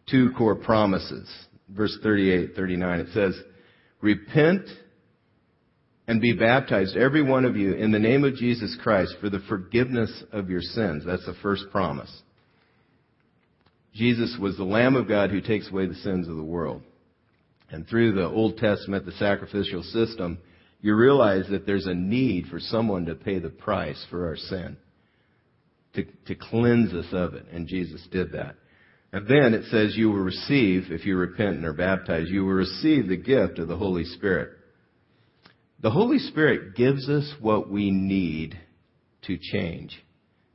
two 0.10 0.32
core 0.38 0.56
promises. 0.56 1.28
Verse 1.70 1.98
38, 2.04 2.52
39, 2.56 3.00
it 3.00 3.08
says, 3.14 3.34
"Repent 4.02 4.68
and 6.08 6.20
be 6.20 6.34
baptized, 6.34 6.98
every 6.98 7.22
one 7.22 7.46
of 7.46 7.56
you, 7.56 7.74
in 7.74 7.92
the 7.92 8.00
name 8.00 8.24
of 8.24 8.36
Jesus 8.36 8.76
Christ 8.82 9.16
for 9.22 9.30
the 9.30 9.40
forgiveness 9.48 10.24
of 10.32 10.50
your 10.50 10.62
sins." 10.62 11.04
That's 11.06 11.26
the 11.26 11.36
first 11.42 11.70
promise. 11.72 12.22
Jesus 13.94 14.38
was 14.40 14.58
the 14.58 14.64
Lamb 14.64 14.96
of 14.96 15.08
God 15.08 15.32
who 15.32 15.42
takes 15.42 15.70
away 15.70 15.86
the 15.86 15.96
sins 15.96 16.28
of 16.28 16.38
the 16.38 16.44
world. 16.44 16.82
And 17.70 17.88
through 17.88 18.14
the 18.14 18.28
Old 18.28 18.58
Testament, 18.58 19.06
the 19.06 19.12
sacrificial 19.14 19.84
system, 19.84 20.38
you 20.82 20.96
realize 20.96 21.48
that 21.50 21.66
there's 21.66 21.88
a 21.88 21.94
need 21.94 22.48
for 22.48 22.60
someone 22.60 23.06
to 23.06 23.16
pay 23.16 23.40
the 23.40 23.50
price 23.50 24.04
for 24.10 24.28
our 24.28 24.36
sin, 24.36 24.78
to, 25.94 26.04
to 26.28 26.36
cleanse 26.36 26.94
us 26.94 27.08
of 27.12 27.34
it. 27.34 27.46
And 27.52 27.68
Jesus 27.68 28.06
did 28.12 28.32
that. 28.34 28.56
And 29.14 29.28
then 29.28 29.54
it 29.54 29.66
says 29.66 29.96
you 29.96 30.10
will 30.10 30.20
receive, 30.20 30.86
if 30.90 31.06
you 31.06 31.18
repent 31.18 31.58
and 31.58 31.66
are 31.66 31.74
baptized, 31.74 32.30
you 32.30 32.46
will 32.46 32.54
receive 32.54 33.08
the 33.08 33.18
gift 33.18 33.60
of 33.60 33.68
the 33.68 33.78
Holy 33.78 34.06
Spirit. 34.06 34.52
The 35.82 35.90
Holy 35.90 36.20
Spirit 36.20 36.76
gives 36.76 37.10
us 37.10 37.34
what 37.40 37.70
we 37.70 37.90
need 37.90 38.60
to 39.24 39.38
change. 39.38 40.00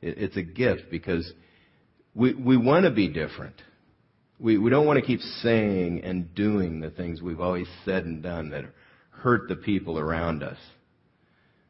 It's 0.01 0.37
a 0.37 0.41
gift 0.41 0.83
because 0.89 1.29
we, 2.15 2.33
we 2.33 2.55
want 2.55 2.85
to 2.85 2.91
be 2.91 3.09
different. 3.09 3.55
We, 4.39 4.57
we 4.57 4.69
don't 4.69 4.85
want 4.85 4.99
to 4.99 5.05
keep 5.05 5.19
saying 5.19 6.01
and 6.03 6.33
doing 6.33 6.79
the 6.79 6.91
things 6.91 7.21
we've 7.21 7.41
always 7.41 7.67
said 7.83 8.05
and 8.05 8.23
done 8.23 8.51
that 8.51 8.65
hurt 9.09 9.49
the 9.49 9.55
people 9.57 9.99
around 9.99 10.43
us. 10.43 10.57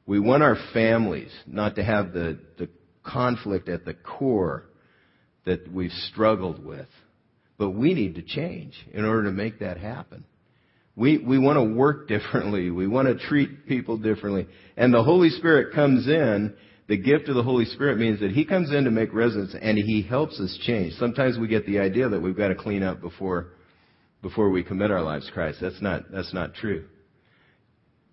We 0.06 0.20
want 0.20 0.44
our 0.44 0.58
families 0.74 1.32
not 1.48 1.76
to 1.76 1.84
have 1.84 2.14
the, 2.14 2.40
the 2.60 2.70
conflict 3.04 3.70
at 3.70 3.86
the 3.86 3.94
core 3.96 4.66
that 5.46 5.72
we've 5.72 5.92
struggled 5.92 6.64
with. 6.64 6.88
But 7.58 7.72
we 7.72 7.96
need 7.96 8.16
to 8.16 8.22
change 8.22 8.76
in 8.94 9.04
order 9.04 9.24
to 9.24 9.32
make 9.32 9.60
that 9.60 9.78
happen. 9.78 10.26
We, 10.98 11.20
we 11.20 11.38
want 11.38 11.58
to 11.58 11.76
work 11.76 12.08
differently. 12.08 12.72
We 12.72 12.88
want 12.88 13.08
to 13.08 13.28
treat 13.28 13.68
people 13.68 13.98
differently. 13.98 14.48
And 14.76 14.92
the 14.92 15.04
Holy 15.04 15.30
Spirit 15.30 15.76
comes 15.76 16.08
in. 16.08 16.56
The 16.88 16.98
gift 16.98 17.30
of 17.30 17.36
the 17.36 17.44
Holy 17.44 17.66
Spirit 17.66 18.00
means 18.00 18.20
that 18.22 18.32
He 18.32 18.46
comes 18.46 18.74
in 18.74 18.86
to 18.86 18.92
make 18.92 19.14
residence 19.14 19.56
and 19.62 19.78
He 19.78 20.02
helps 20.02 20.40
us 20.40 20.58
change. 20.64 20.94
Sometimes 20.94 21.38
we 21.38 21.48
get 21.48 21.68
the 21.68 21.80
idea 21.80 22.10
that 22.10 22.20
we've 22.20 22.36
got 22.36 22.48
to 22.48 22.56
clean 22.56 22.82
up 22.82 23.00
before, 23.00 23.50
before 24.24 24.50
we 24.50 24.64
commit 24.64 24.90
our 24.90 25.04
lives 25.04 25.28
to 25.28 25.32
Christ. 25.32 25.60
That's 25.62 25.82
not, 25.82 26.12
that's 26.12 26.34
not 26.34 26.56
true. 26.56 26.86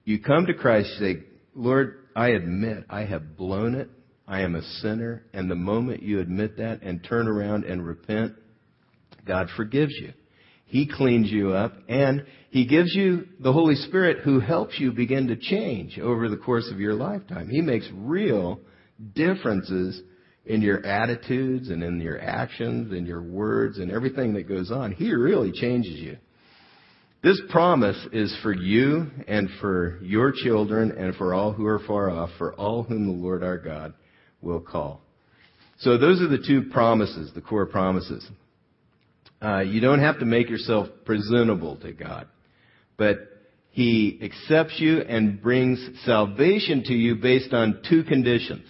You 0.05 0.21
come 0.21 0.45
to 0.47 0.55
Christ, 0.55 0.91
you 0.99 1.15
say, 1.15 1.23
Lord, 1.55 2.09
I 2.15 2.31
admit 2.31 2.85
I 2.91 3.05
have 3.05 3.39
blown 3.39 3.77
it. 3.77 3.89
I 4.29 4.43
am 4.43 4.57
a 4.57 4.63
sinner. 4.83 5.25
And 5.33 5.51
the 5.51 5.55
moment 5.55 6.03
you 6.03 6.21
admit 6.21 6.59
that 6.59 6.83
and 6.83 7.03
turn 7.03 7.29
around 7.29 7.65
and 7.65 7.87
repent, 7.87 8.35
God 9.25 9.49
forgives 9.57 9.95
you. 9.99 10.13
He 10.75 10.89
cleans 10.89 11.31
you 11.31 11.53
up 11.53 11.73
and 11.89 12.27
He 12.51 12.67
gives 12.67 12.93
you 12.97 13.29
the 13.39 13.53
Holy 13.53 13.77
Spirit 13.77 14.25
who 14.25 14.41
helps 14.41 14.77
you 14.77 14.91
begin 14.91 15.29
to 15.29 15.37
change 15.37 16.01
over 16.01 16.29
the 16.29 16.37
course 16.37 16.69
of 16.69 16.81
your 16.81 16.95
lifetime. 16.95 17.49
He 17.49 17.61
makes 17.61 17.89
real 17.95 18.59
differences 19.15 20.03
in 20.45 20.63
your 20.63 20.85
attitudes 20.85 21.69
and 21.71 21.85
in 21.85 22.01
your 22.01 22.21
actions 22.21 22.91
and 22.91 23.07
your 23.07 23.23
words 23.23 23.79
and 23.79 23.89
everything 23.93 24.35
that 24.35 24.49
goes 24.49 24.73
on. 24.73 24.91
He 24.91 25.13
really 25.15 25.53
changes 25.53 25.95
you. 25.95 26.17
This 27.23 27.41
promise 27.51 28.09
is 28.13 28.37
for 28.43 28.53
you 28.53 29.13
and 29.29 29.49
for 29.61 30.01
your 30.03 30.33
children 30.33 30.91
and 30.91 31.15
for 31.15 31.35
all 31.35 31.53
who 31.53 31.67
are 31.67 31.83
far 31.87 32.11
off, 32.11 32.31
for 32.37 32.53
all 32.55 32.83
whom 32.83 33.07
the 33.07 33.13
Lord 33.13 33.45
our 33.45 33.59
God 33.59 33.95
will 34.43 34.59
call. 34.59 35.03
So 35.79 35.99
those 35.99 36.21
are 36.21 36.27
the 36.27 36.45
two 36.45 36.65
promises, 36.73 37.31
the 37.33 37.43
core 37.43 37.67
promises. 37.67 38.29
Uh, 39.45 39.61
you 39.61 39.79
don't 39.79 40.01
have 40.01 40.21
to 40.21 40.25
make 40.25 40.49
yourself 40.49 40.89
presentable 41.05 41.77
to 41.77 41.93
God, 41.93 42.29
but 42.97 43.19
He 43.69 44.19
accepts 44.23 44.81
you 44.81 45.01
and 45.03 45.43
brings 45.43 45.87
salvation 46.07 46.83
to 46.85 46.95
you 46.95 47.17
based 47.17 47.53
on 47.53 47.83
two 47.87 48.05
conditions. 48.05 48.65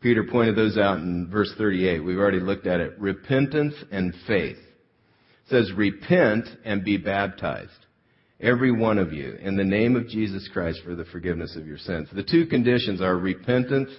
Peter 0.00 0.22
pointed 0.30 0.54
those 0.54 0.78
out 0.78 0.98
in 0.98 1.28
verse 1.28 1.52
38. 1.58 2.04
We've 2.04 2.18
already 2.18 2.38
looked 2.38 2.68
at 2.68 2.78
it. 2.78 2.96
Repentance 3.00 3.74
and 3.90 4.14
faith 4.28 4.58
It 4.58 5.48
says, 5.48 5.72
repent 5.76 6.46
and 6.64 6.84
be 6.84 6.96
baptized. 6.96 7.70
Every 8.40 8.70
one 8.70 8.98
of 8.98 9.12
you 9.12 9.32
in 9.40 9.56
the 9.56 9.64
name 9.64 9.96
of 9.96 10.06
Jesus 10.06 10.48
Christ 10.52 10.82
for 10.84 10.94
the 10.94 11.06
forgiveness 11.06 11.56
of 11.56 11.66
your 11.66 11.78
sins. 11.78 12.08
The 12.12 12.22
two 12.22 12.46
conditions 12.46 13.00
are 13.00 13.16
repentance 13.16 13.90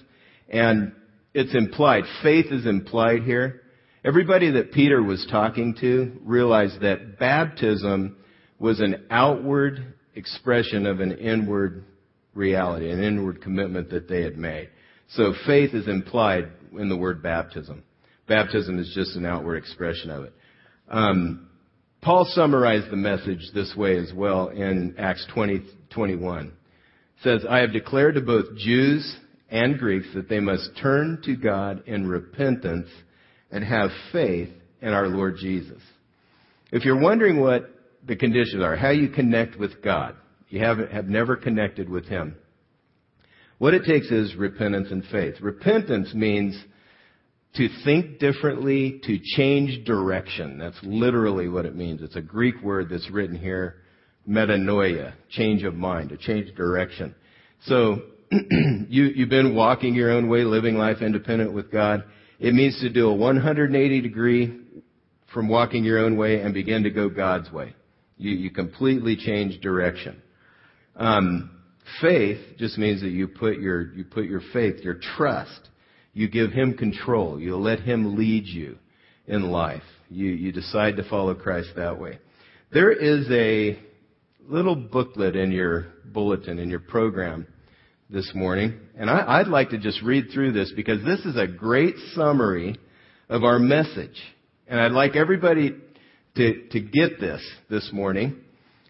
and 0.48 0.92
it's 1.34 1.54
implied. 1.54 2.04
Faith 2.22 2.46
is 2.50 2.64
implied 2.64 3.24
here. 3.24 3.60
Everybody 4.06 4.52
that 4.52 4.70
Peter 4.70 5.02
was 5.02 5.26
talking 5.32 5.74
to 5.80 6.12
realized 6.22 6.80
that 6.82 7.18
baptism 7.18 8.16
was 8.56 8.78
an 8.78 9.04
outward 9.10 9.94
expression 10.14 10.86
of 10.86 11.00
an 11.00 11.10
inward 11.18 11.84
reality, 12.32 12.88
an 12.88 13.02
inward 13.02 13.42
commitment 13.42 13.90
that 13.90 14.08
they 14.08 14.22
had 14.22 14.38
made. 14.38 14.68
So 15.08 15.34
faith 15.44 15.74
is 15.74 15.88
implied 15.88 16.52
in 16.78 16.88
the 16.88 16.96
word 16.96 17.20
baptism. 17.20 17.82
Baptism 18.28 18.78
is 18.78 18.92
just 18.94 19.16
an 19.16 19.26
outward 19.26 19.56
expression 19.56 20.10
of 20.10 20.22
it. 20.22 20.32
Um, 20.88 21.48
Paul 22.00 22.26
summarized 22.30 22.92
the 22.92 22.96
message 22.96 23.50
this 23.54 23.74
way 23.76 23.98
as 23.98 24.12
well 24.14 24.50
in 24.50 24.94
Acts 24.98 25.26
20, 25.34 25.64
21. 25.90 26.46
It 26.46 26.52
says, 27.24 27.44
I 27.50 27.58
have 27.58 27.72
declared 27.72 28.14
to 28.14 28.20
both 28.20 28.56
Jews 28.56 29.16
and 29.50 29.76
Greeks 29.76 30.06
that 30.14 30.28
they 30.28 30.38
must 30.38 30.70
turn 30.80 31.22
to 31.24 31.34
God 31.34 31.82
in 31.88 32.06
repentance 32.06 32.86
and 33.50 33.64
have 33.64 33.90
faith 34.12 34.50
in 34.80 34.88
our 34.88 35.08
Lord 35.08 35.36
Jesus. 35.38 35.82
If 36.72 36.84
you're 36.84 37.00
wondering 37.00 37.40
what 37.40 37.70
the 38.06 38.16
conditions 38.16 38.62
are, 38.62 38.76
how 38.76 38.90
you 38.90 39.08
connect 39.08 39.56
with 39.56 39.82
God, 39.82 40.16
you 40.48 40.60
have, 40.60 40.78
have 40.90 41.06
never 41.06 41.36
connected 41.36 41.88
with 41.88 42.06
Him. 42.06 42.36
What 43.58 43.74
it 43.74 43.84
takes 43.84 44.10
is 44.10 44.34
repentance 44.34 44.88
and 44.90 45.04
faith. 45.10 45.40
Repentance 45.40 46.12
means 46.12 46.56
to 47.54 47.68
think 47.84 48.18
differently, 48.18 49.00
to 49.04 49.18
change 49.36 49.86
direction. 49.86 50.58
That's 50.58 50.78
literally 50.82 51.48
what 51.48 51.64
it 51.64 51.74
means. 51.74 52.02
It's 52.02 52.16
a 52.16 52.20
Greek 52.20 52.60
word 52.62 52.88
that's 52.90 53.10
written 53.10 53.36
here 53.36 53.76
metanoia, 54.28 55.14
change 55.30 55.62
of 55.62 55.74
mind, 55.74 56.12
a 56.12 56.16
change 56.16 56.50
of 56.50 56.56
direction. 56.56 57.14
So 57.64 58.02
you, 58.30 59.04
you've 59.04 59.28
been 59.28 59.54
walking 59.54 59.94
your 59.94 60.10
own 60.10 60.28
way, 60.28 60.42
living 60.42 60.76
life 60.76 60.98
independent 61.00 61.52
with 61.52 61.70
God. 61.70 62.04
It 62.38 62.54
means 62.54 62.78
to 62.80 62.90
do 62.90 63.08
a 63.08 63.14
180 63.14 64.00
degree 64.00 64.60
from 65.32 65.48
walking 65.48 65.84
your 65.84 65.98
own 65.98 66.16
way 66.16 66.40
and 66.40 66.52
begin 66.52 66.82
to 66.82 66.90
go 66.90 67.08
God's 67.08 67.50
way. 67.50 67.74
You, 68.18 68.30
you 68.32 68.50
completely 68.50 69.16
change 69.16 69.60
direction. 69.60 70.22
Um, 70.94 71.50
faith 72.00 72.38
just 72.58 72.78
means 72.78 73.00
that 73.02 73.10
you 73.10 73.28
put 73.28 73.58
your 73.58 73.92
you 73.92 74.04
put 74.04 74.24
your 74.24 74.40
faith, 74.52 74.82
your 74.82 74.98
trust. 75.16 75.68
You 76.14 76.28
give 76.28 76.52
Him 76.52 76.74
control. 76.74 77.38
You 77.38 77.56
let 77.56 77.80
Him 77.80 78.16
lead 78.16 78.46
you 78.46 78.78
in 79.26 79.50
life. 79.50 79.82
You 80.08 80.28
you 80.28 80.52
decide 80.52 80.96
to 80.96 81.08
follow 81.08 81.34
Christ 81.34 81.70
that 81.76 82.00
way. 82.00 82.18
There 82.72 82.90
is 82.90 83.26
a 83.30 83.78
little 84.48 84.76
booklet 84.76 85.36
in 85.36 85.52
your 85.52 85.86
bulletin 86.04 86.58
in 86.58 86.70
your 86.70 86.80
program 86.80 87.46
this 88.08 88.30
morning, 88.34 88.78
and 88.96 89.10
I, 89.10 89.40
I'd 89.40 89.48
like 89.48 89.70
to 89.70 89.78
just 89.78 90.00
read 90.02 90.26
through 90.32 90.52
this 90.52 90.72
because 90.76 91.04
this 91.04 91.20
is 91.20 91.36
a 91.36 91.46
great 91.46 91.96
summary 92.14 92.76
of 93.28 93.42
our 93.42 93.58
message. 93.58 94.16
And 94.68 94.80
I'd 94.80 94.92
like 94.92 95.16
everybody 95.16 95.74
to, 96.36 96.68
to 96.68 96.80
get 96.80 97.18
this 97.20 97.44
this 97.68 97.90
morning, 97.92 98.36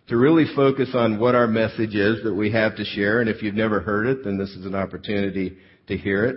to 0.08 0.16
really 0.16 0.44
focus 0.54 0.90
on 0.94 1.18
what 1.18 1.34
our 1.34 1.46
message 1.46 1.94
is 1.94 2.22
that 2.24 2.34
we 2.34 2.52
have 2.52 2.76
to 2.76 2.84
share. 2.84 3.20
And 3.20 3.30
if 3.30 3.42
you've 3.42 3.54
never 3.54 3.80
heard 3.80 4.06
it, 4.06 4.24
then 4.24 4.36
this 4.36 4.50
is 4.50 4.66
an 4.66 4.74
opportunity 4.74 5.56
to 5.88 5.96
hear 5.96 6.26
it 6.26 6.36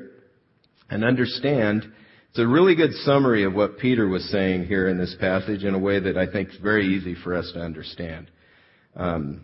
and 0.90 1.04
understand. 1.04 1.92
It's 2.30 2.40
a 2.40 2.48
really 2.48 2.76
good 2.76 2.94
summary 3.04 3.44
of 3.44 3.54
what 3.54 3.78
Peter 3.78 4.08
was 4.08 4.30
saying 4.30 4.66
here 4.66 4.88
in 4.88 4.98
this 4.98 5.16
passage 5.20 5.64
in 5.64 5.74
a 5.74 5.80
way 5.80 6.00
that 6.00 6.18
I 6.18 6.32
think 6.32 6.50
is 6.50 6.58
very 6.62 6.96
easy 6.96 7.16
for 7.24 7.36
us 7.36 7.52
to 7.54 7.60
understand. 7.60 8.32
Um, 8.96 9.44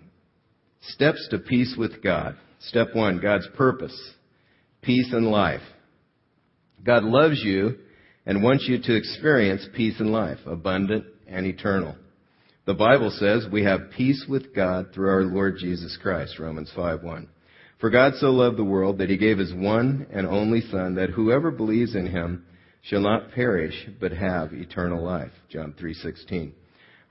steps 0.82 1.28
to 1.32 1.40
peace 1.40 1.76
with 1.78 2.02
God. 2.02 2.38
Step 2.60 2.90
one, 2.94 3.20
God's 3.20 3.48
purpose, 3.56 3.98
peace 4.82 5.12
and 5.12 5.28
life. 5.28 5.62
God 6.84 7.04
loves 7.04 7.42
you 7.44 7.78
and 8.26 8.44
wants 8.44 8.66
you 8.68 8.82
to 8.82 8.96
experience 8.96 9.68
peace 9.76 10.00
and 10.00 10.12
life, 10.12 10.40
abundant 10.46 11.06
and 11.28 11.46
eternal. 11.46 11.96
The 12.66 12.74
Bible 12.74 13.12
says 13.12 13.46
we 13.52 13.64
have 13.64 13.92
peace 13.96 14.26
with 14.28 14.56
God 14.56 14.88
through 14.94 15.10
our 15.10 15.24
Lord 15.24 15.58
Jesus 15.60 15.98
Christ, 16.02 16.40
Romans 16.40 16.72
5:1. 16.76 17.28
For 17.78 17.90
God 17.90 18.14
so 18.16 18.32
loved 18.32 18.58
the 18.58 18.64
world 18.64 18.98
that 18.98 19.10
he 19.10 19.18
gave 19.18 19.38
his 19.38 19.54
one 19.54 20.08
and 20.12 20.26
only 20.26 20.62
son 20.62 20.96
that 20.96 21.12
whoever 21.12 21.52
believes 21.52 21.94
in 21.94 22.08
him 22.08 22.46
shall 22.82 23.02
not 23.02 23.32
perish 23.32 23.88
but 24.00 24.12
have 24.12 24.54
eternal 24.54 25.04
life, 25.04 25.32
John 25.50 25.74
3:16. 25.74 26.54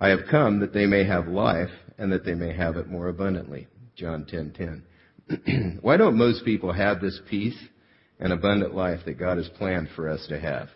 I 0.01 0.09
have 0.09 0.27
come 0.31 0.61
that 0.61 0.73
they 0.73 0.87
may 0.87 1.05
have 1.05 1.29
life 1.29 1.71
and 1.99 2.11
that 2.13 2.25
they 2.25 2.35
may 2.35 2.53
have 2.53 2.77
it 2.77 2.89
more 2.89 3.09
abundantly, 3.09 3.69
John 3.95 4.25
10:10. 4.25 4.83
Why 5.81 5.97
don't 5.97 6.17
most 6.17 6.45
people 6.45 6.73
have 6.73 7.01
this 7.01 7.19
peace 7.29 7.57
and 8.19 8.33
abundant 8.33 8.75
life 8.75 9.01
that 9.07 9.19
God 9.19 9.39
has 9.39 9.49
planned 9.59 9.89
for 9.97 10.09
us 10.09 10.25
to 10.29 10.39
have? 10.39 10.69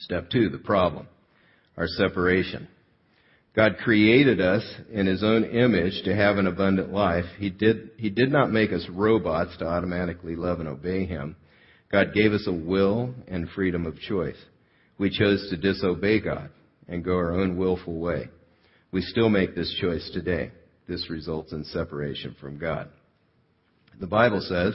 Step 0.00 0.30
2, 0.30 0.50
the 0.50 0.58
problem, 0.58 1.08
our 1.76 1.86
separation. 1.86 2.68
God 3.56 3.78
created 3.78 4.40
us 4.40 4.62
in 4.92 5.06
His 5.06 5.24
own 5.24 5.44
image 5.44 6.04
to 6.04 6.14
have 6.14 6.36
an 6.38 6.46
abundant 6.46 6.92
life. 6.92 7.24
He 7.38 7.50
did, 7.50 7.90
He 7.96 8.10
did 8.10 8.30
not 8.30 8.52
make 8.52 8.72
us 8.72 8.86
robots 8.88 9.56
to 9.58 9.66
automatically 9.66 10.36
love 10.36 10.60
and 10.60 10.68
obey 10.68 11.06
Him. 11.06 11.34
God 11.90 12.14
gave 12.14 12.32
us 12.32 12.46
a 12.46 12.52
will 12.52 13.14
and 13.26 13.48
freedom 13.50 13.86
of 13.86 13.98
choice. 13.98 14.36
We 14.98 15.10
chose 15.10 15.48
to 15.50 15.56
disobey 15.56 16.20
God 16.20 16.50
and 16.86 17.04
go 17.04 17.16
our 17.16 17.32
own 17.32 17.56
willful 17.56 17.98
way. 17.98 18.28
We 18.92 19.02
still 19.02 19.28
make 19.28 19.54
this 19.54 19.74
choice 19.80 20.08
today. 20.12 20.52
This 20.86 21.10
results 21.10 21.52
in 21.52 21.64
separation 21.64 22.36
from 22.40 22.58
God. 22.58 22.88
The 24.00 24.06
Bible 24.06 24.40
says, 24.40 24.74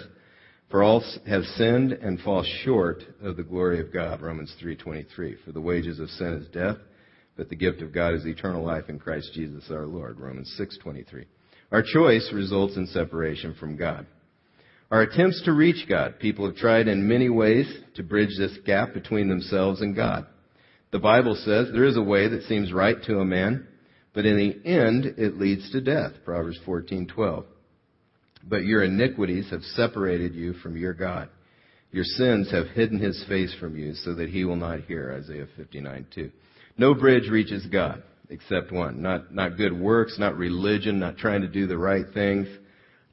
for 0.70 0.84
all 0.84 1.04
have 1.28 1.44
sinned 1.56 1.92
and 1.92 2.20
fall 2.20 2.44
short 2.64 3.04
of 3.22 3.38
the 3.38 3.44
glory 3.44 3.80
of 3.80 3.94
God, 3.94 4.22
Romans 4.22 4.56
3:23. 4.60 5.38
For 5.46 5.52
the 5.52 5.62
wages 5.62 6.00
of 6.00 6.10
sin 6.10 6.34
is 6.34 6.48
death, 6.50 6.78
but 7.38 7.48
the 7.48 7.56
gift 7.56 7.82
of 7.82 7.94
God 7.94 8.16
is 8.16 8.26
eternal 8.26 8.66
life 8.66 8.90
in 8.90 8.98
Christ 8.98 9.34
Jesus 9.34 9.70
our 9.70 9.86
Lord. 9.86 10.20
Romans 10.20 10.52
6:23. 10.58 11.26
Our 11.72 11.84
choice 11.84 12.32
results 12.34 12.76
in 12.76 12.88
separation 12.88 13.54
from 13.54 13.78
God. 13.78 14.08
Our 14.92 15.04
attempts 15.04 15.44
to 15.44 15.54
reach 15.54 15.88
God, 15.88 16.20
people 16.20 16.46
have 16.48 16.56
tried 16.56 16.88
in 16.88 17.08
many 17.08 17.30
ways 17.30 17.72
to 17.96 18.04
bridge 18.04 18.38
this 18.38 18.58
gap 18.66 18.94
between 18.94 19.30
themselves 19.30 19.82
and 19.82 19.96
God. 19.96 20.26
The 20.92 21.00
Bible 21.00 21.36
says 21.36 21.72
there 21.72 21.86
is 21.86 21.98
a 21.98 22.02
way 22.02 22.28
that 22.28 22.44
seems 22.44 22.74
right 22.74 23.02
to 23.04 23.20
a 23.20 23.26
man, 23.26 23.68
but 24.14 24.26
in 24.26 24.38
the 24.38 24.68
end 24.68 25.06
it 25.18 25.38
leads 25.38 25.72
to 25.72 25.82
death. 25.82 26.14
Proverbs 26.26 26.60
14:12. 26.66 27.46
But 28.48 28.66
your 28.66 28.84
iniquities 28.84 29.50
have 29.52 29.64
separated 29.64 30.34
you 30.36 30.54
from 30.54 30.78
your 30.78 30.94
God. 30.94 31.30
Your 31.92 32.04
sins 32.04 32.52
have 32.52 32.68
hidden 32.68 33.00
his 33.00 33.24
face 33.28 33.56
from 33.60 33.78
you 33.78 33.94
so 33.94 34.16
that 34.16 34.30
he 34.30 34.46
will 34.46 34.56
not 34.56 34.82
hear. 34.82 35.14
Isaiah 35.14 35.48
59:2. 35.58 36.32
No 36.78 36.94
bridge 36.94 37.30
reaches 37.30 37.66
God 37.68 38.04
except 38.30 38.72
one. 38.72 39.02
Not, 39.02 39.34
not 39.34 39.58
good 39.58 39.74
works, 39.74 40.18
not 40.18 40.38
religion, 40.38 41.00
not 41.00 41.18
trying 41.18 41.42
to 41.42 41.48
do 41.48 41.68
the 41.68 41.78
right 41.78 42.06
things, 42.14 42.48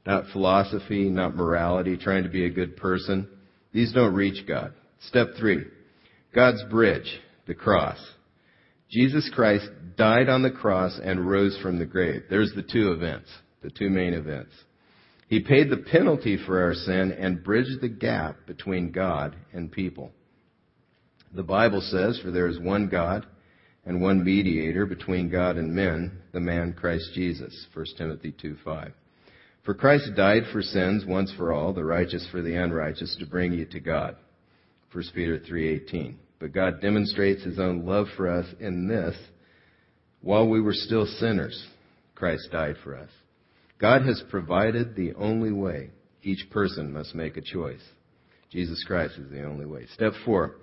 not 0.05 0.25
philosophy, 0.31 1.09
not 1.09 1.35
morality, 1.35 1.95
trying 1.95 2.23
to 2.23 2.29
be 2.29 2.45
a 2.45 2.49
good 2.49 2.75
person. 2.75 3.27
These 3.71 3.93
don't 3.93 4.15
reach 4.15 4.47
God. 4.47 4.73
Step 5.07 5.27
three. 5.37 5.65
God's 6.33 6.63
bridge, 6.69 7.19
the 7.45 7.53
cross. 7.53 7.99
Jesus 8.89 9.29
Christ 9.33 9.69
died 9.95 10.27
on 10.27 10.41
the 10.41 10.51
cross 10.51 10.99
and 11.01 11.29
rose 11.29 11.57
from 11.61 11.77
the 11.79 11.85
grave. 11.85 12.23
There's 12.29 12.51
the 12.55 12.63
two 12.63 12.91
events, 12.91 13.29
the 13.61 13.69
two 13.69 13.89
main 13.89 14.13
events. 14.13 14.53
He 15.31 15.39
paid 15.39 15.69
the 15.69 15.77
penalty 15.77 16.35
for 16.45 16.61
our 16.61 16.73
sin 16.73 17.13
and 17.13 17.41
bridged 17.41 17.79
the 17.79 17.87
gap 17.87 18.45
between 18.47 18.91
God 18.91 19.33
and 19.53 19.71
people. 19.71 20.11
The 21.33 21.41
Bible 21.41 21.79
says, 21.79 22.19
for 22.21 22.31
there 22.31 22.49
is 22.49 22.59
one 22.59 22.89
God 22.89 23.25
and 23.85 24.01
one 24.01 24.25
mediator 24.25 24.85
between 24.85 25.29
God 25.29 25.55
and 25.55 25.73
men, 25.73 26.19
the 26.33 26.41
man 26.41 26.73
Christ 26.73 27.11
Jesus. 27.15 27.65
1 27.73 27.85
Timothy 27.97 28.33
2:5. 28.33 28.91
For 29.63 29.73
Christ 29.73 30.15
died 30.17 30.43
for 30.51 30.61
sins 30.61 31.05
once 31.05 31.31
for 31.37 31.53
all, 31.53 31.71
the 31.71 31.85
righteous 31.85 32.27
for 32.29 32.41
the 32.41 32.55
unrighteous, 32.55 33.15
to 33.15 33.25
bring 33.25 33.53
you 33.53 33.63
to 33.67 33.79
God. 33.79 34.17
1 34.91 35.13
Peter 35.15 35.39
3:18. 35.39 36.17
But 36.39 36.51
God 36.51 36.81
demonstrates 36.81 37.41
his 37.41 37.57
own 37.57 37.85
love 37.85 38.07
for 38.17 38.27
us 38.27 38.47
in 38.59 38.85
this 38.85 39.15
while 40.19 40.49
we 40.49 40.59
were 40.59 40.73
still 40.73 41.05
sinners, 41.05 41.69
Christ 42.15 42.49
died 42.51 42.75
for 42.83 42.97
us. 42.97 43.09
God 43.81 44.03
has 44.03 44.23
provided 44.29 44.95
the 44.95 45.13
only 45.15 45.51
way. 45.51 45.89
Each 46.21 46.47
person 46.51 46.93
must 46.93 47.15
make 47.15 47.35
a 47.35 47.41
choice. 47.41 47.81
Jesus 48.51 48.83
Christ 48.85 49.15
is 49.17 49.31
the 49.31 49.43
only 49.43 49.65
way. 49.65 49.87
Step 49.95 50.13
4. 50.23 50.55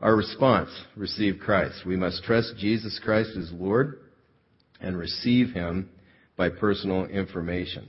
Our 0.00 0.14
response, 0.14 0.70
receive 0.96 1.40
Christ. 1.40 1.84
We 1.84 1.96
must 1.96 2.22
trust 2.22 2.54
Jesus 2.58 3.00
Christ 3.02 3.30
as 3.36 3.50
Lord 3.52 3.98
and 4.80 4.96
receive 4.96 5.50
Him 5.50 5.90
by 6.36 6.48
personal 6.48 7.06
information. 7.06 7.88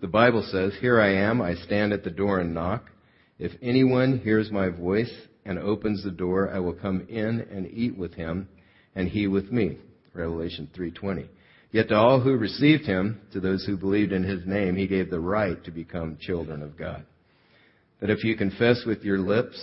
The 0.00 0.08
Bible 0.08 0.46
says, 0.50 0.74
Here 0.80 1.00
I 1.00 1.14
am, 1.14 1.40
I 1.40 1.54
stand 1.54 1.92
at 1.92 2.02
the 2.02 2.10
door 2.10 2.40
and 2.40 2.52
knock. 2.52 2.90
If 3.38 3.52
anyone 3.62 4.18
hears 4.18 4.50
my 4.50 4.70
voice 4.70 5.12
and 5.44 5.58
opens 5.58 6.02
the 6.02 6.10
door, 6.10 6.50
I 6.50 6.58
will 6.58 6.74
come 6.74 7.06
in 7.08 7.46
and 7.50 7.70
eat 7.70 7.96
with 7.96 8.14
him 8.14 8.48
and 8.96 9.08
he 9.08 9.28
with 9.28 9.52
me. 9.52 9.78
Revelation 10.12 10.68
3:20. 10.74 11.28
Yet 11.76 11.88
to 11.88 11.94
all 11.94 12.20
who 12.20 12.36
received 12.36 12.86
him, 12.86 13.20
to 13.32 13.40
those 13.40 13.64
who 13.64 13.76
believed 13.76 14.12
in 14.12 14.24
his 14.24 14.46
name, 14.46 14.76
he 14.76 14.86
gave 14.86 15.10
the 15.10 15.20
right 15.20 15.62
to 15.64 15.70
become 15.70 16.16
children 16.20 16.62
of 16.62 16.76
God. 16.78 17.04
That 18.00 18.10
if 18.10 18.24
you 18.24 18.36
confess 18.36 18.84
with 18.86 19.02
your 19.02 19.18
lips 19.18 19.56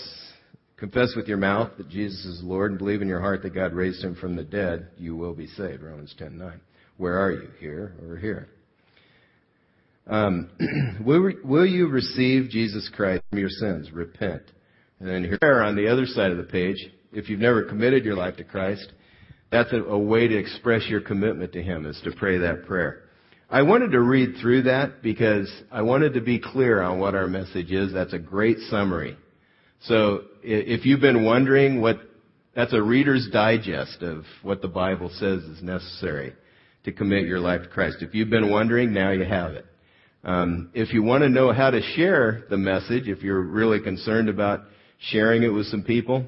Confess 0.83 1.13
with 1.15 1.29
your 1.29 1.37
mouth 1.37 1.71
that 1.77 1.87
Jesus 1.87 2.25
is 2.25 2.43
Lord 2.43 2.71
and 2.71 2.77
believe 2.77 3.01
in 3.01 3.07
your 3.07 3.21
heart 3.21 3.41
that 3.43 3.55
God 3.55 3.71
raised 3.71 4.03
him 4.03 4.15
from 4.15 4.35
the 4.35 4.43
dead, 4.43 4.89
you 4.97 5.15
will 5.15 5.33
be 5.33 5.47
saved. 5.47 5.81
Romans 5.81 6.13
10:9. 6.19 6.59
Where 6.97 7.17
are 7.17 7.31
you? 7.31 7.47
Here 7.57 7.93
or 8.05 8.17
here? 8.17 8.49
Um, 10.05 10.49
will, 11.05 11.31
will 11.41 11.65
you 11.65 11.87
receive 11.87 12.49
Jesus 12.49 12.89
Christ 12.93 13.23
from 13.29 13.39
your 13.39 13.47
sins? 13.47 13.93
Repent. 13.93 14.41
And 14.99 15.07
then 15.07 15.23
here 15.23 15.61
on 15.61 15.77
the 15.77 15.87
other 15.87 16.05
side 16.05 16.31
of 16.31 16.37
the 16.37 16.43
page, 16.43 16.85
if 17.13 17.29
you've 17.29 17.39
never 17.39 17.63
committed 17.63 18.03
your 18.03 18.15
life 18.15 18.35
to 18.35 18.43
Christ, 18.43 18.91
that's 19.53 19.71
a, 19.71 19.83
a 19.83 19.97
way 19.97 20.27
to 20.27 20.35
express 20.35 20.87
your 20.87 21.01
commitment 21.01 21.53
to 21.53 21.61
Him 21.61 21.85
is 21.85 21.99
to 22.03 22.11
pray 22.11 22.39
that 22.39 22.65
prayer. 22.65 23.03
I 23.49 23.61
wanted 23.61 23.91
to 23.91 24.01
read 24.01 24.37
through 24.41 24.63
that 24.63 25.03
because 25.03 25.51
I 25.71 25.83
wanted 25.83 26.15
to 26.15 26.21
be 26.21 26.39
clear 26.39 26.81
on 26.81 26.99
what 26.99 27.13
our 27.13 27.27
message 27.27 27.71
is. 27.71 27.93
That's 27.93 28.13
a 28.13 28.19
great 28.19 28.57
summary. 28.69 29.15
So 29.83 30.23
if 30.41 30.85
you've 30.85 31.01
been 31.01 31.23
wondering 31.23 31.79
what, 31.79 31.97
that's 32.55 32.73
a 32.73 32.81
reader's 32.81 33.29
digest 33.31 34.01
of 34.01 34.23
what 34.41 34.63
the 34.63 34.67
Bible 34.69 35.09
says 35.13 35.43
is 35.43 35.61
necessary 35.61 36.33
to 36.85 36.91
commit 36.91 37.25
your 37.25 37.39
life 37.39 37.61
to 37.61 37.67
Christ. 37.67 37.97
If 38.01 38.15
you've 38.15 38.31
been 38.31 38.49
wondering, 38.49 38.91
now 38.91 39.11
you 39.11 39.23
have 39.23 39.51
it. 39.51 39.65
Um, 40.23 40.71
if 40.73 40.93
you 40.93 41.03
want 41.03 41.21
to 41.23 41.29
know 41.29 41.51
how 41.51 41.69
to 41.69 41.81
share 41.95 42.45
the 42.49 42.57
message, 42.57 43.07
if 43.07 43.21
you're 43.21 43.41
really 43.41 43.81
concerned 43.81 44.29
about 44.29 44.61
sharing 44.97 45.43
it 45.43 45.49
with 45.49 45.67
some 45.67 45.83
people, 45.83 46.25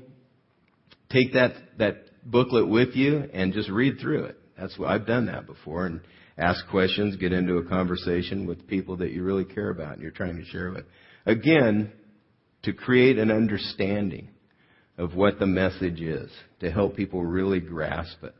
take 1.09 1.33
that 1.33 1.53
that 1.79 2.04
booklet 2.25 2.67
with 2.67 2.95
you 2.95 3.29
and 3.33 3.53
just 3.53 3.69
read 3.69 3.99
through 4.01 4.25
it. 4.25 4.37
That's 4.59 4.77
what 4.77 4.89
I've 4.89 5.05
done 5.05 5.27
that 5.27 5.45
before, 5.45 5.85
and 5.85 6.01
Ask 6.37 6.67
questions, 6.67 7.15
get 7.15 7.31
into 7.31 7.57
a 7.57 7.63
conversation 7.63 8.45
with 8.45 8.67
people 8.67 8.97
that 8.97 9.11
you 9.11 9.23
really 9.23 9.45
care 9.45 9.69
about 9.69 9.93
and 9.93 10.01
you're 10.01 10.11
trying 10.11 10.35
to 10.37 10.45
share 10.45 10.69
with. 10.69 10.83
Again, 11.25 11.93
to 12.63 12.73
create 12.73 13.17
an 13.17 13.31
understanding 13.31 14.29
of 14.97 15.15
what 15.15 15.39
the 15.39 15.45
message 15.45 16.01
is, 16.01 16.29
to 16.59 16.69
help 16.69 16.97
people 16.97 17.23
really 17.23 17.61
grasp 17.61 18.21
it. 18.23 18.35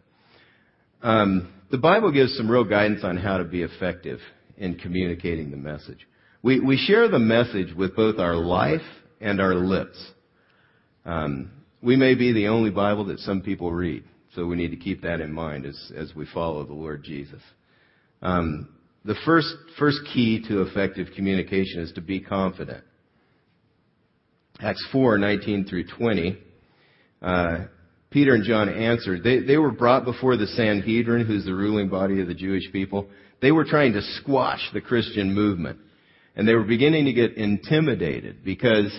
Um, 1.02 1.54
the 1.72 1.78
Bible 1.78 2.12
gives 2.12 2.36
some 2.36 2.52
real 2.52 2.64
guidance 2.66 3.02
on 3.04 3.18
how 3.18 3.38
to 3.38 3.46
be 3.46 3.62
effective 3.62 4.20
in 4.58 4.76
communicating 4.76 5.52
the 5.52 5.58
message. 5.58 6.06
We, 6.42 6.60
we 6.60 6.78
share 6.78 7.08
the 7.08 7.20
message 7.20 7.74
with 7.74 7.96
both 7.96 8.20
our 8.20 8.36
life 8.36 8.82
and 9.22 9.40
our 9.40 9.56
lips. 9.56 9.98
Um, 11.06 11.52
we 11.86 11.96
may 11.96 12.16
be 12.16 12.34
the 12.34 12.48
only 12.48 12.72
Bible 12.72 13.06
that 13.06 13.20
some 13.20 13.42
people 13.42 13.72
read, 13.72 14.04
so 14.34 14.48
we 14.48 14.56
need 14.56 14.72
to 14.72 14.76
keep 14.76 15.04
that 15.04 15.22
in 15.22 15.32
mind 15.32 15.68
as, 15.68 15.92
as 15.96 16.16
we 16.16 16.26
follow 16.34 16.66
the 16.66 16.74
Lord 16.74 17.04
Jesus. 17.04 17.42
Um, 18.24 18.70
the 19.06 19.16
first, 19.24 19.54
first 19.78 20.00
key 20.12 20.44
to 20.48 20.64
effective 20.64 21.10
communication 21.16 21.82
is 21.82 21.92
to 21.94 22.02
be 22.02 22.20
confident. 22.20 22.84
Acts 24.60 24.84
4, 24.92 25.20
19 25.20 25.66
through 25.66 25.86
20. 25.96 26.38
Uh, 27.22 27.58
Peter 28.10 28.34
and 28.34 28.44
John 28.44 28.68
answered. 28.68 29.24
They, 29.24 29.42
they 29.42 29.58
were 29.58 29.72
brought 29.72 30.06
before 30.06 30.38
the 30.38 30.48
Sanhedrin, 30.48 31.28
who's 31.28 31.46
the 31.46 31.54
ruling 31.54 31.90
body 31.90 32.20
of 32.20 32.28
the 32.28 32.34
Jewish 32.34 32.64
people. 32.72 33.10
They 33.42 33.52
were 33.52 33.66
trying 33.66 33.94
to 33.94 34.02
squash 34.02 34.72
the 34.74 34.82
Christian 34.82 35.36
movement. 35.36 35.80
And 36.36 36.48
they 36.48 36.56
were 36.56 36.64
beginning 36.64 37.06
to 37.06 37.14
get 37.14 37.36
intimidated 37.38 38.44
because 38.44 38.92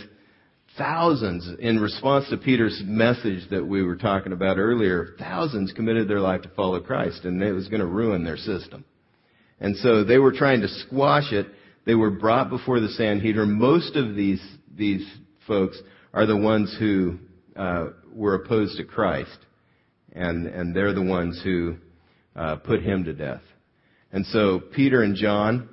thousands, 0.79 1.49
in 1.59 1.79
response 1.79 2.29
to 2.31 2.37
Peter's 2.37 2.83
message 2.85 3.49
that 3.51 3.67
we 3.67 3.83
were 3.83 3.97
talking 3.97 4.33
about 4.33 4.59
earlier, 4.59 5.15
thousands 5.19 5.73
committed 5.73 6.09
their 6.09 6.21
life 6.21 6.43
to 6.43 6.49
follow 6.51 6.81
Christ 6.81 7.25
and 7.25 7.43
it 7.43 7.53
was 7.53 7.69
going 7.69 7.81
to 7.81 7.87
ruin 7.87 8.25
their 8.25 8.37
system. 8.37 8.85
And 9.61 9.77
so 9.77 10.05
they 10.05 10.19
were 10.19 10.33
trying 10.33 10.61
to 10.61 10.69
squash 10.69 11.33
it. 11.33 11.47
They 11.85 11.95
were 11.95 12.11
brought 12.11 12.51
before 12.51 12.81
the 12.81 12.89
Sanhedrin. 12.89 13.53
Most 13.53 13.97
of 13.97 14.15
these, 14.15 14.43
these 14.75 15.07
folks 15.47 15.81
are 16.13 16.27
the 16.27 16.37
ones 16.37 16.75
who 16.79 17.19
uh, 17.57 17.89
were 18.13 18.35
opposed 18.35 18.77
to 18.79 18.85
Christ, 18.85 19.39
and 20.13 20.47
and 20.47 20.75
they're 20.75 20.95
the 20.95 21.03
ones 21.03 21.41
who 21.43 21.77
uh, 22.35 22.57
put 22.57 22.83
him 22.83 23.05
to 23.05 23.13
death. 23.13 23.43
And 24.13 24.27
so 24.27 24.61
Peter 24.75 25.03
and 25.03 25.15
John 25.15 25.69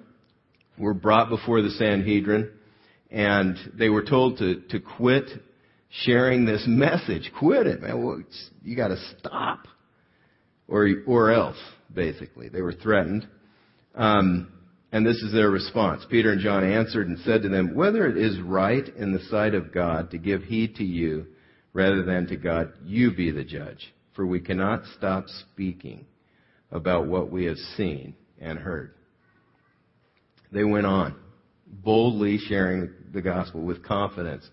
were 0.78 0.94
brought 0.94 1.30
before 1.30 1.62
the 1.62 1.72
Sanhedrin, 1.72 2.52
and 3.14 3.58
they 3.76 3.90
were 3.90 4.04
told 4.04 4.40
to 4.40 4.62
to 4.72 4.80
quit 4.80 5.30
sharing 5.90 6.46
this 6.46 6.66
message. 6.68 7.32
Quit 7.40 7.68
it, 7.68 7.82
man. 7.82 8.04
Well, 8.04 8.24
you 8.64 8.76
got 8.76 8.90
to 8.90 8.98
stop, 9.20 9.68
or 10.68 10.90
or 11.08 11.32
else. 11.32 11.58
Basically, 11.94 12.50
they 12.50 12.62
were 12.62 12.74
threatened. 12.74 13.28
Um, 13.94 14.52
and 14.92 15.06
this 15.06 15.18
is 15.18 15.32
their 15.32 15.50
response. 15.50 16.06
Peter 16.10 16.32
and 16.32 16.42
John 16.42 16.64
answered 16.64 17.08
and 17.08 17.18
said 17.20 17.44
to 17.44 17.50
them, 17.50 17.76
Whether 17.76 18.08
it 18.08 18.18
is 18.18 18.40
right 18.40 18.88
in 18.96 19.12
the 19.12 19.24
sight 19.30 19.56
of 19.56 19.74
God 19.74 20.12
to 20.12 20.18
give 20.18 20.44
heed 20.44 20.76
to 20.76 20.84
you 20.84 21.28
rather 21.74 22.04
than 22.04 22.28
to 22.28 22.36
God, 22.36 22.74
you 22.84 23.12
be 23.12 23.32
the 23.32 23.44
judge. 23.44 23.94
For 24.16 24.26
we 24.26 24.40
cannot 24.40 24.84
stop 24.96 25.26
speaking 25.28 26.06
about 26.72 27.08
what 27.08 27.32
we 27.32 27.46
have 27.46 27.58
seen 27.76 28.16
and 28.40 28.60
heard. 28.60 28.94
They 30.52 30.64
went 30.64 30.86
on, 30.86 31.16
boldly 31.66 32.38
sharing 32.38 32.92
the 33.14 33.22
gospel 33.22 33.62
with 33.62 33.84
confidence, 33.84 34.48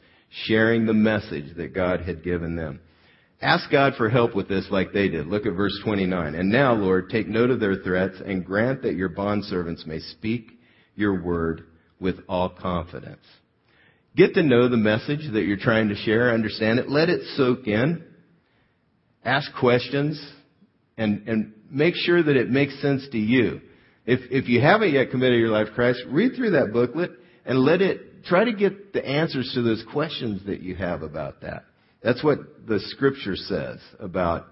sharing 0.46 0.86
the 0.86 0.94
message 0.94 1.56
that 1.56 1.74
God 1.74 2.00
had 2.02 2.22
given 2.22 2.56
them. 2.56 2.80
Ask 3.42 3.70
God 3.70 3.94
for 3.96 4.10
help 4.10 4.34
with 4.34 4.48
this 4.48 4.68
like 4.70 4.92
they 4.92 5.08
did. 5.08 5.26
Look 5.26 5.46
at 5.46 5.54
verse 5.54 5.78
29. 5.82 6.34
And 6.34 6.50
now, 6.50 6.74
Lord, 6.74 7.08
take 7.08 7.26
note 7.26 7.50
of 7.50 7.58
their 7.58 7.76
threats 7.76 8.16
and 8.24 8.44
grant 8.44 8.82
that 8.82 8.96
your 8.96 9.08
bondservants 9.08 9.86
may 9.86 9.98
speak 9.98 10.58
your 10.94 11.22
word 11.22 11.64
with 11.98 12.16
all 12.28 12.50
confidence. 12.50 13.24
Get 14.16 14.34
to 14.34 14.42
know 14.42 14.68
the 14.68 14.76
message 14.76 15.30
that 15.32 15.44
you're 15.44 15.56
trying 15.56 15.88
to 15.88 15.94
share, 15.94 16.34
understand 16.34 16.80
it, 16.80 16.90
let 16.90 17.08
it 17.08 17.22
soak 17.36 17.66
in, 17.66 18.04
ask 19.24 19.50
questions, 19.58 20.20
and, 20.98 21.26
and 21.28 21.52
make 21.70 21.94
sure 21.94 22.22
that 22.22 22.36
it 22.36 22.50
makes 22.50 22.80
sense 22.82 23.06
to 23.12 23.18
you. 23.18 23.60
If, 24.04 24.20
if 24.30 24.48
you 24.48 24.60
haven't 24.60 24.92
yet 24.92 25.10
committed 25.10 25.38
your 25.38 25.50
life 25.50 25.68
to 25.68 25.72
Christ, 25.72 26.00
read 26.08 26.34
through 26.34 26.50
that 26.52 26.72
booklet 26.72 27.12
and 27.44 27.58
let 27.60 27.80
it, 27.80 28.00
try 28.24 28.44
to 28.44 28.52
get 28.52 28.92
the 28.92 29.04
answers 29.04 29.50
to 29.54 29.62
those 29.62 29.84
questions 29.92 30.42
that 30.46 30.60
you 30.62 30.74
have 30.76 31.02
about 31.02 31.42
that. 31.42 31.64
That's 32.02 32.22
what 32.24 32.66
the 32.66 32.80
scripture 32.80 33.36
says 33.36 33.78
about 33.98 34.46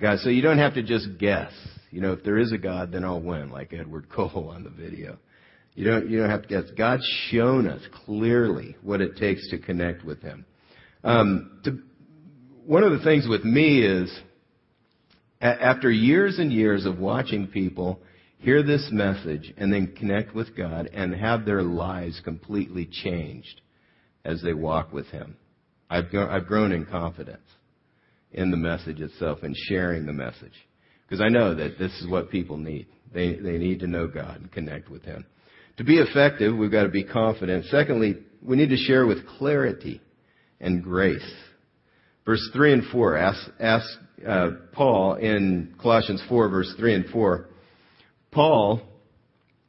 God. 0.00 0.18
So 0.20 0.28
you 0.28 0.42
don't 0.42 0.58
have 0.58 0.74
to 0.74 0.82
just 0.82 1.18
guess. 1.18 1.52
You 1.90 2.00
know, 2.00 2.12
if 2.12 2.24
there 2.24 2.38
is 2.38 2.52
a 2.52 2.58
God, 2.58 2.92
then 2.92 3.04
I'll 3.04 3.20
win, 3.20 3.50
like 3.50 3.72
Edward 3.72 4.08
Cole 4.14 4.52
on 4.54 4.64
the 4.64 4.70
video. 4.70 5.18
You 5.74 5.86
don't, 5.86 6.10
you 6.10 6.18
don't 6.18 6.30
have 6.30 6.42
to 6.42 6.48
guess. 6.48 6.64
God's 6.76 7.06
shown 7.30 7.66
us 7.66 7.80
clearly 8.04 8.76
what 8.82 9.00
it 9.00 9.16
takes 9.16 9.48
to 9.50 9.58
connect 9.58 10.04
with 10.04 10.20
Him. 10.20 10.44
Um, 11.02 11.60
to, 11.64 11.78
one 12.66 12.84
of 12.84 12.92
the 12.92 13.02
things 13.02 13.26
with 13.26 13.44
me 13.44 13.82
is, 13.82 14.12
a- 15.40 15.46
after 15.46 15.90
years 15.90 16.38
and 16.38 16.52
years 16.52 16.84
of 16.84 16.98
watching 16.98 17.46
people 17.46 18.00
hear 18.42 18.62
this 18.62 18.88
message 18.92 19.54
and 19.56 19.72
then 19.72 19.94
connect 19.96 20.34
with 20.34 20.56
God 20.56 20.90
and 20.92 21.14
have 21.14 21.44
their 21.44 21.62
lives 21.62 22.20
completely 22.24 22.88
changed 22.90 23.60
as 24.24 24.42
they 24.42 24.52
walk 24.52 24.92
with 24.92 25.06
Him. 25.06 25.36
I've, 25.88 26.06
I've 26.14 26.46
grown 26.46 26.72
in 26.72 26.84
confidence 26.84 27.46
in 28.32 28.50
the 28.50 28.56
message 28.56 29.00
itself 29.00 29.40
and 29.42 29.56
sharing 29.68 30.06
the 30.06 30.12
message. 30.12 30.52
Because 31.06 31.22
I 31.22 31.28
know 31.28 31.54
that 31.54 31.78
this 31.78 31.92
is 32.00 32.08
what 32.08 32.30
people 32.30 32.56
need. 32.56 32.86
They, 33.12 33.36
they 33.36 33.58
need 33.58 33.80
to 33.80 33.86
know 33.86 34.06
God 34.06 34.40
and 34.40 34.50
connect 34.50 34.90
with 34.90 35.04
Him. 35.04 35.24
To 35.76 35.84
be 35.84 35.98
effective, 35.98 36.56
we've 36.56 36.70
got 36.70 36.84
to 36.84 36.88
be 36.88 37.04
confident. 37.04 37.66
Secondly, 37.66 38.16
we 38.42 38.56
need 38.56 38.70
to 38.70 38.76
share 38.76 39.06
with 39.06 39.26
clarity 39.38 40.00
and 40.60 40.82
grace. 40.82 41.32
Verse 42.24 42.50
3 42.52 42.72
and 42.72 42.84
4 42.90 43.16
ask, 43.16 43.50
ask 43.60 43.86
uh, 44.26 44.50
Paul 44.72 45.14
in 45.14 45.74
Colossians 45.80 46.22
4, 46.28 46.48
verse 46.48 46.72
3 46.78 46.94
and 46.94 47.06
4. 47.06 47.48
Paul 48.32 48.80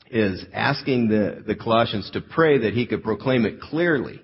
is 0.10 0.43
asking 0.54 1.10
the, 1.10 1.43
the 1.45 1.56
Colossians 1.56 2.10
to 2.12 2.21
pray 2.21 2.60
that 2.60 2.73
he 2.73 2.88
could 2.88 3.04
proclaim 3.04 3.45
it 3.45 3.62
clearly 3.62 4.21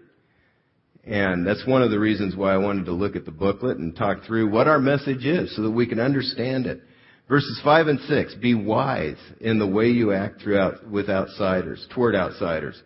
and 1.09 1.45
that's 1.45 1.65
one 1.65 1.81
of 1.81 1.89
the 1.89 1.99
reasons 1.99 2.35
why 2.35 2.53
I 2.53 2.57
wanted 2.57 2.85
to 2.85 2.91
look 2.91 3.15
at 3.15 3.25
the 3.25 3.31
booklet 3.31 3.77
and 3.77 3.95
talk 3.95 4.25
through 4.25 4.51
what 4.51 4.67
our 4.67 4.79
message 4.79 5.25
is 5.25 5.55
so 5.55 5.63
that 5.63 5.71
we 5.71 5.87
can 5.87 5.99
understand 5.99 6.67
it. 6.67 6.81
Verses 7.27 7.59
5 7.63 7.87
and 7.87 7.99
6, 8.01 8.35
be 8.35 8.53
wise 8.53 9.17
in 9.41 9.57
the 9.57 9.67
way 9.67 9.87
you 9.87 10.13
act 10.13 10.41
throughout, 10.41 10.87
with 10.87 11.09
outsiders, 11.09 11.85
toward 11.93 12.15
outsiders. 12.15 12.79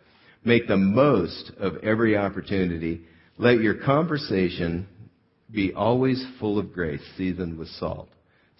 Make 0.45 0.67
the 0.67 0.77
most 0.77 1.51
of 1.59 1.77
every 1.77 2.17
opportunity. 2.17 3.01
Let 3.37 3.59
your 3.59 3.75
conversation 3.75 4.87
be 5.51 5.73
always 5.73 6.25
full 6.39 6.59
of 6.59 6.73
grace, 6.73 7.01
seasoned 7.17 7.57
with 7.57 7.69
salt, 7.69 8.09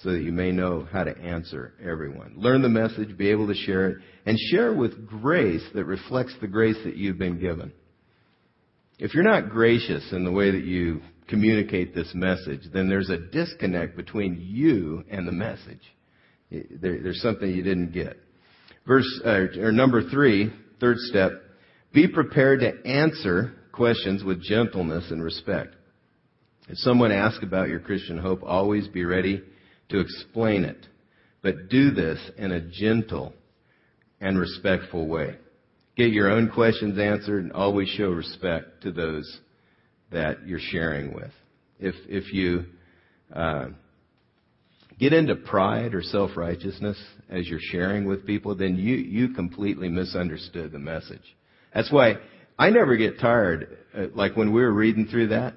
so 0.04 0.12
that 0.12 0.22
you 0.22 0.34
may 0.34 0.52
know 0.52 0.86
how 0.92 1.04
to 1.04 1.18
answer 1.18 1.74
everyone. 1.82 2.34
Learn 2.36 2.62
the 2.62 2.70
message, 2.70 3.18
be 3.18 3.30
able 3.30 3.48
to 3.48 3.54
share 3.54 3.88
it, 3.89 3.98
and 4.26 4.38
share 4.52 4.74
with 4.74 5.08
grace 5.08 5.63
that 5.74 5.86
reflects 5.86 6.36
the 6.42 6.48
grace 6.48 6.78
that 6.84 6.98
you've 6.98 7.18
been 7.18 7.39
given. 7.39 7.72
If 9.00 9.13
you're 9.13 9.24
not 9.24 9.50
gracious 9.50 10.12
in 10.12 10.26
the 10.26 10.32
way 10.32 10.52
that 10.52 10.63
you 10.63 11.02
communicate 11.30 11.96
this 11.96 12.12
message, 12.13 12.62
then 12.74 12.89
there's 12.89 13.10
a 13.10 13.18
disconnect 13.18 13.96
between 13.96 14.38
you 14.42 15.06
and 15.10 15.28
the 15.28 15.32
message. 15.32 15.82
There, 16.52 17.02
there's 17.02 17.22
something 17.22 17.50
you 17.50 17.63
didn't 17.63 17.94
get. 17.94 18.18
Verse 18.86 19.22
uh, 19.26 19.60
or 19.60 19.72
number 19.72 20.10
three, 20.10 20.52
third 20.80 20.98
step: 20.98 21.32
be 21.94 22.08
prepared 22.08 22.60
to 22.60 22.86
answer 22.86 23.54
questions 23.72 24.24
with 24.24 24.44
gentleness 24.44 25.10
and 25.10 25.24
respect. 25.24 25.76
If 26.68 26.78
someone 26.80 27.12
asks 27.12 27.44
about 27.44 27.70
your 27.70 27.80
Christian 27.80 28.18
hope, 28.18 28.42
always 28.44 28.88
be 28.89 29.06
ready 29.06 29.42
to 29.89 30.00
explain 30.00 30.63
it, 30.63 30.88
but 31.41 31.69
do 31.69 31.91
this 31.91 32.19
in 32.38 32.52
a 32.52 32.62
gentle 32.62 33.34
and 34.19 34.39
respectful 34.39 35.08
way. 35.08 35.38
Get 35.96 36.12
your 36.12 36.32
own 36.32 36.50
questions 36.50 36.98
answered 36.98 37.43
and 37.43 37.52
always 37.52 37.88
show 37.89 38.10
respect 38.10 38.82
to 38.84 38.91
those 38.91 39.39
that 40.12 40.48
you're 40.48 40.60
sharing 40.60 41.13
with. 41.13 41.32
If, 41.80 41.96
if 42.08 42.34
you 42.34 42.65
uh, 43.34 43.67
get 45.00 45.13
into 45.13 45.36
pride 45.36 45.93
or 45.93 46.02
self-righteousness 46.02 46.98
as 47.30 47.48
you're 47.48 47.60
sharing 47.60 48.06
with 48.06 48.26
people, 48.26 48.56
then 48.56 48.78
you, 48.78 48.96
you 48.96 49.30
completely 49.30 49.89
misunderstood 49.89 50.72
the 50.72 50.80
message. 50.80 51.36
That's 51.74 51.91
why 51.91 52.15
I 52.58 52.69
never 52.69 52.96
get 52.96 53.19
tired. 53.19 53.78
Uh, 53.96 54.06
like 54.15 54.38
when 54.38 54.54
we 54.54 54.62
were 54.62 54.74
reading 54.74 55.08
through 55.08 55.28
that, 55.30 55.54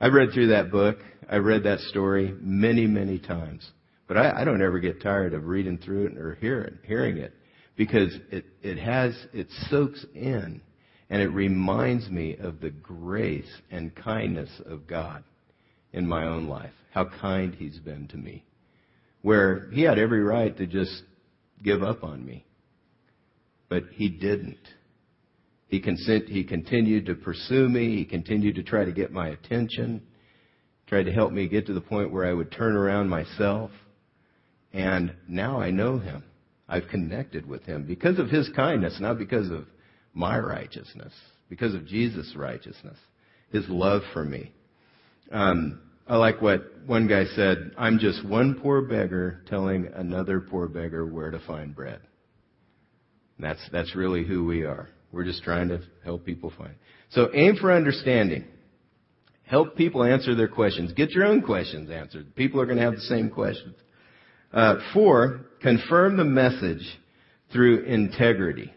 I 0.00 0.08
read 0.08 0.32
through 0.32 0.48
that 0.48 0.70
book. 0.70 0.98
I've 1.28 1.44
read 1.44 1.64
that 1.64 1.80
story 1.80 2.34
many, 2.40 2.86
many 2.86 3.18
times. 3.18 3.68
But 4.06 4.16
I, 4.16 4.40
I 4.40 4.44
don't 4.44 4.62
ever 4.62 4.78
get 4.78 5.02
tired 5.02 5.34
of 5.34 5.46
reading 5.46 5.78
through 5.78 6.06
it 6.06 6.18
or 6.18 6.36
hearing, 6.36 6.78
hearing 6.84 7.18
it 7.18 7.34
because 7.76 8.12
it, 8.30 8.44
it 8.62 8.78
has, 8.78 9.14
it 9.32 9.48
soaks 9.68 10.04
in 10.14 10.60
and 11.10 11.22
it 11.22 11.28
reminds 11.28 12.08
me 12.08 12.36
of 12.36 12.60
the 12.60 12.70
grace 12.70 13.50
and 13.70 13.94
kindness 13.94 14.50
of 14.66 14.86
God 14.86 15.24
in 15.92 16.06
my 16.06 16.26
own 16.26 16.48
life. 16.48 16.72
How 16.92 17.06
kind 17.20 17.54
He's 17.54 17.78
been 17.78 18.08
to 18.08 18.16
me. 18.16 18.44
Where 19.22 19.68
He 19.72 19.82
had 19.82 19.98
every 19.98 20.22
right 20.22 20.56
to 20.56 20.66
just 20.66 21.02
give 21.62 21.82
up 21.82 22.04
on 22.04 22.24
me. 22.24 22.44
But 23.68 23.84
he 23.92 24.08
didn't. 24.08 24.56
He, 25.68 25.80
consent, 25.80 26.28
he 26.28 26.44
continued 26.44 27.06
to 27.06 27.14
pursue 27.14 27.68
me. 27.68 27.96
He 27.96 28.04
continued 28.04 28.56
to 28.56 28.62
try 28.62 28.84
to 28.84 28.92
get 28.92 29.12
my 29.12 29.28
attention, 29.28 30.02
tried 30.86 31.04
to 31.04 31.12
help 31.12 31.30
me 31.30 31.46
get 31.46 31.66
to 31.66 31.74
the 31.74 31.80
point 31.80 32.10
where 32.10 32.24
I 32.24 32.32
would 32.32 32.50
turn 32.50 32.74
around 32.74 33.08
myself. 33.08 33.70
And 34.72 35.14
now 35.28 35.60
I 35.60 35.70
know 35.70 35.98
him. 35.98 36.24
I've 36.68 36.88
connected 36.88 37.46
with 37.46 37.62
him 37.64 37.84
because 37.84 38.18
of 38.18 38.28
his 38.28 38.48
kindness, 38.54 38.98
not 39.00 39.18
because 39.18 39.50
of 39.50 39.66
my 40.12 40.38
righteousness, 40.38 41.12
because 41.48 41.74
of 41.74 41.86
Jesus' 41.86 42.34
righteousness, 42.36 42.96
his 43.50 43.64
love 43.68 44.02
for 44.12 44.24
me. 44.24 44.52
Um, 45.30 45.80
I 46.06 46.16
like 46.16 46.40
what 46.40 46.62
one 46.86 47.06
guy 47.06 47.24
said 47.36 47.72
I'm 47.76 47.98
just 47.98 48.26
one 48.26 48.58
poor 48.60 48.82
beggar 48.82 49.42
telling 49.46 49.88
another 49.94 50.40
poor 50.40 50.68
beggar 50.68 51.06
where 51.06 51.30
to 51.30 51.38
find 51.40 51.74
bread. 51.74 52.00
That's, 53.38 53.60
that's 53.70 53.94
really 53.94 54.24
who 54.24 54.44
we 54.44 54.64
are. 54.64 54.88
We're 55.12 55.24
just 55.24 55.42
trying 55.42 55.68
to 55.68 55.80
help 56.04 56.24
people 56.24 56.52
find. 56.56 56.74
So 57.10 57.30
aim 57.34 57.56
for 57.56 57.72
understanding. 57.72 58.44
Help 59.44 59.76
people 59.76 60.04
answer 60.04 60.34
their 60.34 60.48
questions. 60.48 60.92
Get 60.92 61.10
your 61.10 61.24
own 61.24 61.40
questions 61.40 61.90
answered. 61.90 62.34
People 62.34 62.60
are 62.60 62.66
going 62.66 62.76
to 62.76 62.84
have 62.84 62.94
the 62.94 63.00
same 63.00 63.30
questions. 63.30 63.74
Uh, 64.52 64.76
four, 64.92 65.46
confirm 65.62 66.16
the 66.16 66.24
message 66.24 66.86
through 67.52 67.84
integrity. 67.84 68.72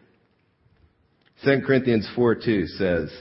2 1.43 1.61
Corinthians 1.65 2.09
4 2.15 2.35
2 2.35 2.67
says, 2.67 3.11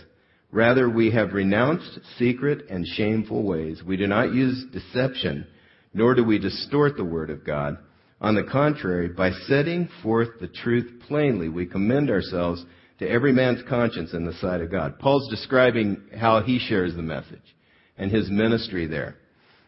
Rather, 0.53 0.88
we 0.88 1.11
have 1.12 1.33
renounced 1.33 2.01
secret 2.18 2.66
and 2.68 2.87
shameful 2.87 3.42
ways. 3.42 3.83
We 3.85 3.96
do 3.96 4.07
not 4.07 4.33
use 4.33 4.64
deception, 4.73 5.46
nor 5.94 6.14
do 6.14 6.25
we 6.25 6.38
distort 6.38 6.96
the 6.96 7.05
word 7.05 7.31
of 7.31 7.44
God. 7.44 7.79
On 8.20 8.35
the 8.35 8.44
contrary, 8.44 9.09
by 9.09 9.31
setting 9.46 9.88
forth 10.03 10.29
the 10.40 10.49
truth 10.49 11.03
plainly, 11.09 11.49
we 11.49 11.66
commend 11.66 12.11
ourselves 12.11 12.64
to 13.01 13.09
every 13.09 13.33
man's 13.33 13.63
conscience 13.69 14.13
in 14.13 14.25
the 14.25 14.35
sight 14.35 14.61
of 14.61 14.71
God. 14.71 14.99
Paul's 14.99 15.29
describing 15.31 16.03
how 16.17 16.43
he 16.43 16.59
shares 16.59 16.95
the 16.95 17.03
message 17.03 17.57
and 17.97 18.11
his 18.11 18.31
ministry 18.31 18.87
there. 18.87 19.17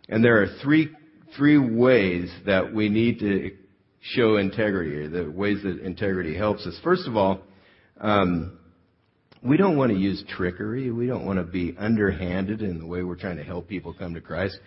And 0.08 0.22
there 0.22 0.42
are 0.42 0.46
three, 0.62 0.90
three 1.36 1.58
ways 1.58 2.30
that 2.44 2.74
we 2.74 2.90
need 2.90 3.18
to 3.20 3.56
show 4.00 4.36
integrity, 4.36 5.06
the 5.08 5.30
ways 5.30 5.62
that 5.62 5.80
integrity 5.80 6.36
helps 6.36 6.66
us. 6.66 6.78
First 6.84 7.08
of 7.08 7.16
all, 7.16 7.40
um, 8.00 8.58
we 9.42 9.56
don't 9.56 9.78
want 9.78 9.92
to 9.92 9.98
use 9.98 10.22
trickery. 10.28 10.90
We 10.90 11.06
don't 11.06 11.24
want 11.24 11.38
to 11.38 11.44
be 11.44 11.74
underhanded 11.78 12.60
in 12.60 12.78
the 12.78 12.86
way 12.86 13.02
we're 13.02 13.16
trying 13.16 13.38
to 13.38 13.44
help 13.44 13.66
people 13.66 13.94
come 13.94 14.12
to 14.14 14.20
Christ. 14.20 14.58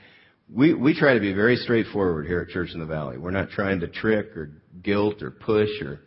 We, 0.52 0.74
we 0.74 0.98
try 0.98 1.14
to 1.14 1.20
be 1.20 1.34
very 1.34 1.56
straightforward 1.56 2.26
here 2.26 2.42
at 2.42 2.50
Church 2.50 2.70
in 2.74 2.80
the 2.80 2.86
Valley. 2.86 3.18
We're 3.18 3.32
not 3.32 3.50
trying 3.52 3.80
to 3.82 3.88
trick 3.88 4.36
or 4.36 4.52
guilt 4.82 5.22
or 5.22 5.32
push 5.32 5.70
or 5.82 6.02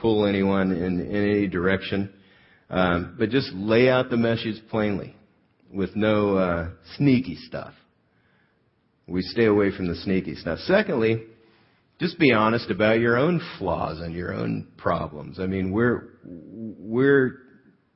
pull 0.00 0.26
anyone 0.26 0.72
in, 0.72 1.00
in 1.00 1.30
any 1.30 1.46
direction. 1.48 2.12
Um, 2.70 3.16
but 3.18 3.30
just 3.30 3.52
lay 3.52 3.88
out 3.90 4.08
the 4.08 4.16
message 4.16 4.56
plainly 4.70 5.14
with 5.72 5.94
no 5.94 6.36
uh, 6.36 6.70
sneaky 6.96 7.36
stuff. 7.36 7.74
We 9.06 9.22
stay 9.22 9.46
away 9.46 9.76
from 9.76 9.88
the 9.88 9.96
sneaky 9.96 10.36
stuff. 10.36 10.58
Secondly, 10.60 11.24
just 12.00 12.18
be 12.18 12.32
honest 12.32 12.70
about 12.70 12.98
your 12.98 13.16
own 13.16 13.40
flaws 13.58 14.00
and 14.00 14.14
your 14.14 14.32
own 14.32 14.68
problems. 14.76 15.38
I 15.38 15.46
mean, 15.46 15.70
we're 15.70 16.08
we're 16.24 17.38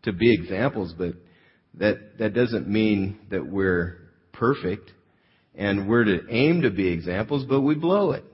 to 0.03 0.13
be 0.13 0.33
examples, 0.33 0.95
but 0.97 1.15
that 1.75 2.19
that 2.19 2.35
doesn't 2.35 2.69
mean 2.69 3.19
that 3.31 3.47
we're 3.47 3.99
perfect. 4.33 4.93
And 5.55 5.89
we're 5.89 6.05
to 6.05 6.21
aim 6.29 6.63
to 6.63 6.71
be 6.71 6.89
examples, 6.89 7.47
but 7.49 7.63
we 7.63 7.75
blow 7.75 8.13
it. 8.13 8.25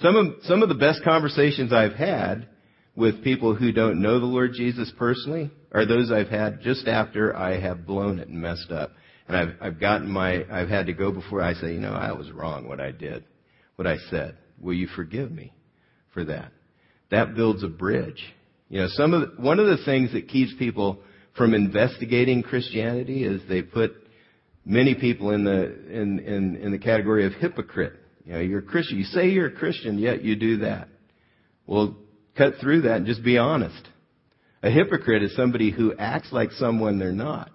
Some 0.00 0.14
of 0.14 0.26
some 0.44 0.62
of 0.62 0.68
the 0.68 0.76
best 0.76 1.02
conversations 1.02 1.72
I've 1.72 1.94
had 1.94 2.46
with 2.94 3.24
people 3.24 3.54
who 3.54 3.72
don't 3.72 4.02
know 4.02 4.20
the 4.20 4.26
Lord 4.26 4.52
Jesus 4.54 4.92
personally 4.98 5.50
are 5.72 5.86
those 5.86 6.10
I've 6.10 6.28
had 6.28 6.60
just 6.60 6.86
after 6.86 7.34
I 7.34 7.58
have 7.58 7.86
blown 7.86 8.18
it 8.18 8.28
and 8.28 8.40
messed 8.40 8.70
up. 8.70 8.92
And 9.28 9.36
I've, 9.36 9.54
I've 9.60 9.80
gotten 9.80 10.10
my, 10.10 10.44
I've 10.50 10.68
had 10.68 10.86
to 10.86 10.92
go 10.92 11.10
before 11.10 11.40
I 11.40 11.54
say, 11.54 11.72
you 11.72 11.80
know, 11.80 11.92
I 11.92 12.12
was 12.12 12.30
wrong 12.30 12.68
what 12.68 12.80
I 12.80 12.90
did, 12.90 13.24
what 13.76 13.86
I 13.86 13.96
said. 14.10 14.36
Will 14.60 14.74
you 14.74 14.88
forgive 14.94 15.30
me 15.30 15.52
for 16.12 16.24
that? 16.24 16.52
That 17.10 17.34
builds 17.34 17.62
a 17.62 17.68
bridge. 17.68 18.22
You 18.68 18.80
know, 18.80 18.86
some 18.90 19.14
of 19.14 19.20
the, 19.20 19.42
one 19.42 19.58
of 19.58 19.66
the 19.66 19.84
things 19.84 20.12
that 20.12 20.28
keeps 20.28 20.52
people 20.58 20.98
from 21.36 21.54
investigating 21.54 22.42
Christianity 22.42 23.24
is 23.24 23.40
they 23.48 23.62
put 23.62 23.92
many 24.64 24.94
people 24.94 25.30
in 25.30 25.44
the 25.44 25.64
in, 25.90 26.18
in, 26.20 26.56
in 26.56 26.72
the 26.72 26.78
category 26.78 27.26
of 27.26 27.32
hypocrite. 27.34 27.94
You 28.26 28.32
know, 28.34 28.40
you're 28.40 28.60
a 28.60 28.62
Christian. 28.62 28.98
You 28.98 29.04
say 29.04 29.28
you're 29.28 29.46
a 29.46 29.52
Christian, 29.52 29.98
yet 29.98 30.22
you 30.22 30.36
do 30.36 30.58
that. 30.58 30.88
Well, 31.66 31.96
cut 32.36 32.54
through 32.60 32.82
that 32.82 32.96
and 32.96 33.06
just 33.06 33.22
be 33.22 33.38
honest. 33.38 33.88
A 34.62 34.70
hypocrite 34.70 35.22
is 35.22 35.34
somebody 35.34 35.70
who 35.70 35.94
acts 35.98 36.32
like 36.32 36.52
someone 36.52 36.98
they're 36.98 37.12
not. 37.12 37.50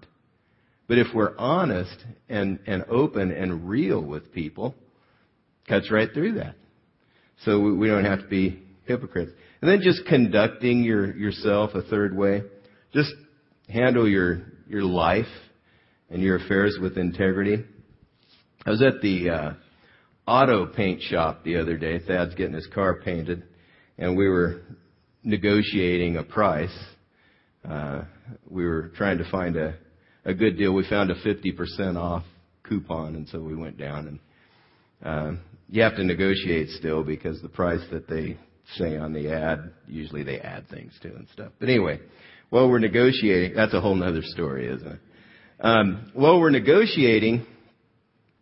But 0.87 0.97
if 0.97 1.07
we're 1.13 1.37
honest 1.37 1.95
and, 2.29 2.59
and 2.65 2.85
open 2.89 3.31
and 3.31 3.67
real 3.67 4.01
with 4.01 4.33
people, 4.33 4.75
cuts 5.67 5.91
right 5.91 6.09
through 6.13 6.35
that. 6.35 6.55
So 7.43 7.59
we, 7.59 7.73
we 7.73 7.87
don't 7.87 8.05
have 8.05 8.21
to 8.21 8.27
be 8.27 8.61
hypocrites. 8.85 9.31
And 9.61 9.69
then 9.69 9.81
just 9.81 10.05
conducting 10.05 10.83
your, 10.83 11.15
yourself 11.15 11.71
a 11.73 11.81
third 11.81 12.15
way. 12.15 12.43
Just 12.93 13.11
handle 13.69 14.07
your, 14.07 14.41
your 14.67 14.83
life 14.83 15.25
and 16.09 16.21
your 16.21 16.37
affairs 16.37 16.77
with 16.81 16.97
integrity. 16.97 17.63
I 18.65 18.69
was 18.69 18.81
at 18.81 19.01
the 19.01 19.29
uh, 19.29 19.53
auto 20.25 20.67
paint 20.67 21.01
shop 21.01 21.43
the 21.43 21.57
other 21.57 21.77
day. 21.77 21.99
Thad's 21.99 22.35
getting 22.35 22.53
his 22.53 22.67
car 22.67 23.01
painted, 23.01 23.43
and 23.97 24.17
we 24.17 24.27
were 24.27 24.61
negotiating 25.23 26.17
a 26.17 26.23
price. 26.23 26.75
Uh, 27.67 28.03
we 28.49 28.65
were 28.65 28.91
trying 28.95 29.17
to 29.17 29.29
find 29.29 29.55
a, 29.55 29.75
a 30.25 30.33
good 30.33 30.57
deal. 30.57 30.73
We 30.73 30.87
found 30.87 31.11
a 31.11 31.15
50% 31.15 31.95
off 31.95 32.23
coupon, 32.67 33.15
and 33.15 33.27
so 33.27 33.39
we 33.39 33.55
went 33.55 33.77
down. 33.77 34.07
And 34.07 34.19
uh, 35.03 35.41
you 35.69 35.81
have 35.81 35.95
to 35.95 36.03
negotiate 36.03 36.69
still 36.69 37.03
because 37.03 37.41
the 37.41 37.49
price 37.49 37.81
that 37.91 38.07
they 38.07 38.37
say 38.75 38.97
on 38.97 39.13
the 39.13 39.31
ad, 39.31 39.71
usually 39.87 40.23
they 40.23 40.39
add 40.39 40.69
things 40.69 40.93
to 41.01 41.09
and 41.09 41.27
stuff. 41.33 41.51
But 41.59 41.69
anyway, 41.69 41.99
while 42.49 42.69
we're 42.69 42.79
negotiating, 42.79 43.55
that's 43.55 43.73
a 43.73 43.81
whole 43.81 44.01
other 44.01 44.21
story, 44.21 44.67
isn't 44.67 44.87
it? 44.87 44.99
Um, 45.59 46.11
while 46.13 46.39
we're 46.39 46.51
negotiating, 46.51 47.45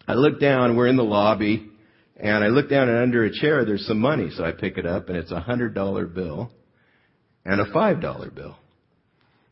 I 0.07 0.13
look 0.13 0.39
down, 0.39 0.75
we're 0.75 0.87
in 0.87 0.97
the 0.97 1.03
lobby, 1.03 1.71
and 2.17 2.43
I 2.43 2.47
look 2.47 2.69
down 2.69 2.89
and 2.89 2.97
under 2.97 3.25
a 3.25 3.31
chair 3.31 3.65
there's 3.65 3.85
some 3.85 3.99
money, 3.99 4.29
so 4.35 4.43
I 4.43 4.51
pick 4.51 4.77
it 4.77 4.85
up 4.85 5.09
and 5.09 5.17
it's 5.17 5.31
a 5.31 5.39
hundred 5.39 5.73
dollar 5.73 6.05
bill 6.05 6.51
and 7.45 7.61
a 7.61 7.71
five 7.71 8.01
dollar 8.01 8.31
bill. 8.31 8.57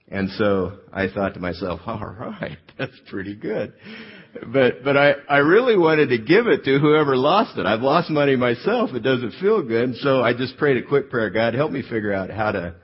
And 0.07 0.29
so 0.31 0.77
I 0.91 1.07
thought 1.07 1.33
to 1.33 1.39
myself, 1.39 1.81
all 1.87 2.15
right, 2.19 2.57
that's 2.77 2.99
pretty 3.09 3.35
good. 3.35 3.73
But, 4.51 4.83
but 4.83 4.97
I, 4.97 5.13
I 5.29 5.37
really 5.37 5.77
wanted 5.77 6.09
to 6.09 6.17
give 6.17 6.47
it 6.47 6.63
to 6.65 6.79
whoever 6.79 7.15
lost 7.15 7.57
it. 7.57 7.65
I've 7.65 7.81
lost 7.81 8.09
money 8.09 8.35
myself. 8.35 8.89
It 8.93 9.01
doesn't 9.01 9.33
feel 9.39 9.61
good. 9.61 9.95
So 9.97 10.21
I 10.21 10.33
just 10.33 10.57
prayed 10.57 10.77
a 10.77 10.87
quick 10.87 11.09
prayer. 11.09 11.29
God, 11.29 11.53
help 11.53 11.71
me 11.71 11.83
figure 11.83 12.13
out 12.13 12.31
how 12.31 12.51
to, 12.51 12.75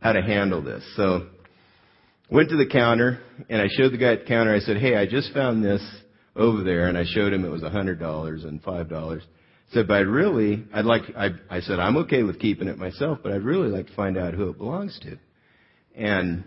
how 0.00 0.12
to 0.12 0.22
handle 0.22 0.62
this. 0.62 0.84
So 0.96 1.28
went 2.30 2.50
to 2.50 2.56
the 2.56 2.66
counter 2.66 3.20
and 3.48 3.60
I 3.60 3.68
showed 3.70 3.92
the 3.92 3.98
guy 3.98 4.12
at 4.12 4.20
the 4.20 4.26
counter. 4.26 4.54
I 4.54 4.60
said, 4.60 4.76
Hey, 4.76 4.96
I 4.96 5.06
just 5.06 5.32
found 5.32 5.64
this 5.64 5.82
over 6.38 6.62
there. 6.62 6.88
And 6.88 6.96
I 6.96 7.04
showed 7.04 7.32
him 7.32 7.44
it 7.44 7.50
was 7.50 7.62
a 7.62 7.70
hundred 7.70 7.98
dollars 8.00 8.44
and 8.44 8.62
five 8.62 8.88
dollars. 8.88 9.22
Said, 9.72 9.86
but 9.86 9.98
I'd 9.98 10.06
really, 10.06 10.64
I'd 10.72 10.86
like, 10.86 11.02
I, 11.14 11.28
I 11.50 11.60
said, 11.60 11.78
I'm 11.78 11.98
okay 11.98 12.22
with 12.22 12.38
keeping 12.38 12.68
it 12.68 12.78
myself, 12.78 13.18
but 13.22 13.32
I'd 13.32 13.42
really 13.42 13.68
like 13.68 13.88
to 13.88 13.94
find 13.94 14.16
out 14.16 14.32
who 14.32 14.48
it 14.48 14.56
belongs 14.56 14.98
to. 15.02 15.18
And 15.94 16.44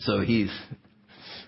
so 0.00 0.20
he's, 0.20 0.50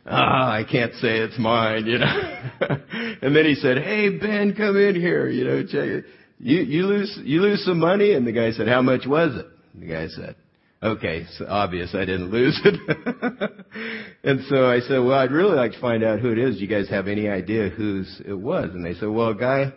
ah, 0.06 0.52
I 0.52 0.64
can't 0.64 0.94
say 0.94 1.18
it's 1.18 1.38
mine, 1.38 1.84
you 1.84 1.98
know. 1.98 2.06
and 3.20 3.36
then 3.36 3.44
he 3.44 3.56
said, 3.56 3.76
hey, 3.76 4.16
Ben, 4.16 4.54
come 4.56 4.78
in 4.78 4.94
here, 4.94 5.28
you 5.28 5.44
know, 5.44 5.62
check 5.64 5.74
it. 5.74 6.04
You, 6.38 6.60
you 6.60 6.86
lose, 6.86 7.18
you 7.22 7.42
lose 7.42 7.62
some 7.66 7.78
money? 7.78 8.12
And 8.12 8.26
the 8.26 8.32
guy 8.32 8.52
said, 8.52 8.66
how 8.66 8.80
much 8.80 9.06
was 9.06 9.36
it? 9.36 9.46
The 9.78 9.86
guy 9.86 10.08
said, 10.08 10.36
okay, 10.82 11.22
it's 11.22 11.42
obvious 11.46 11.94
I 11.94 12.04
didn't 12.04 12.30
lose 12.30 12.60
it. 12.64 13.66
and 14.24 14.40
so 14.48 14.66
I 14.66 14.80
said, 14.80 14.98
well, 14.98 15.18
I'd 15.18 15.32
really 15.32 15.56
like 15.56 15.72
to 15.72 15.80
find 15.80 16.04
out 16.04 16.20
who 16.20 16.32
it 16.32 16.38
is. 16.38 16.56
Do 16.56 16.62
you 16.62 16.68
guys 16.68 16.88
have 16.90 17.08
any 17.08 17.28
idea 17.28 17.68
whose 17.68 18.20
it 18.26 18.34
was? 18.34 18.70
And 18.72 18.84
they 18.84 18.94
said, 18.94 19.08
well, 19.08 19.28
a 19.28 19.34
guy 19.34 19.72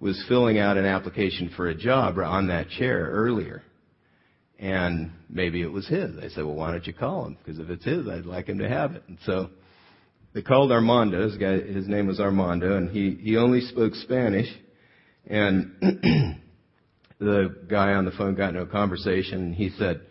was 0.00 0.22
filling 0.28 0.58
out 0.58 0.76
an 0.76 0.84
application 0.84 1.50
for 1.56 1.68
a 1.68 1.74
job 1.74 2.18
on 2.18 2.48
that 2.48 2.68
chair 2.68 3.08
earlier. 3.10 3.62
And 4.58 5.12
maybe 5.28 5.62
it 5.62 5.72
was 5.72 5.86
his. 5.88 6.12
I 6.18 6.28
said, 6.28 6.44
well, 6.44 6.54
why 6.54 6.70
don't 6.70 6.86
you 6.86 6.92
call 6.92 7.26
him? 7.26 7.36
Because 7.38 7.58
if 7.58 7.68
it's 7.70 7.84
his, 7.84 8.08
I'd 8.08 8.24
like 8.24 8.48
him 8.48 8.58
to 8.58 8.68
have 8.68 8.92
it. 8.92 9.02
And 9.08 9.18
so 9.24 9.50
they 10.32 10.42
called 10.42 10.72
Armando. 10.72 11.28
His, 11.28 11.36
guy, 11.36 11.60
his 11.60 11.88
name 11.88 12.06
was 12.06 12.20
Armando, 12.20 12.76
and 12.76 12.90
he, 12.90 13.18
he 13.20 13.36
only 13.36 13.60
spoke 13.60 13.94
Spanish. 13.94 14.48
And 15.26 15.72
the 17.18 17.56
guy 17.68 17.92
on 17.92 18.04
the 18.04 18.10
phone 18.12 18.34
got 18.34 18.56
a 18.56 18.66
conversation, 18.66 19.52
he 19.52 19.70
said, 19.70 20.02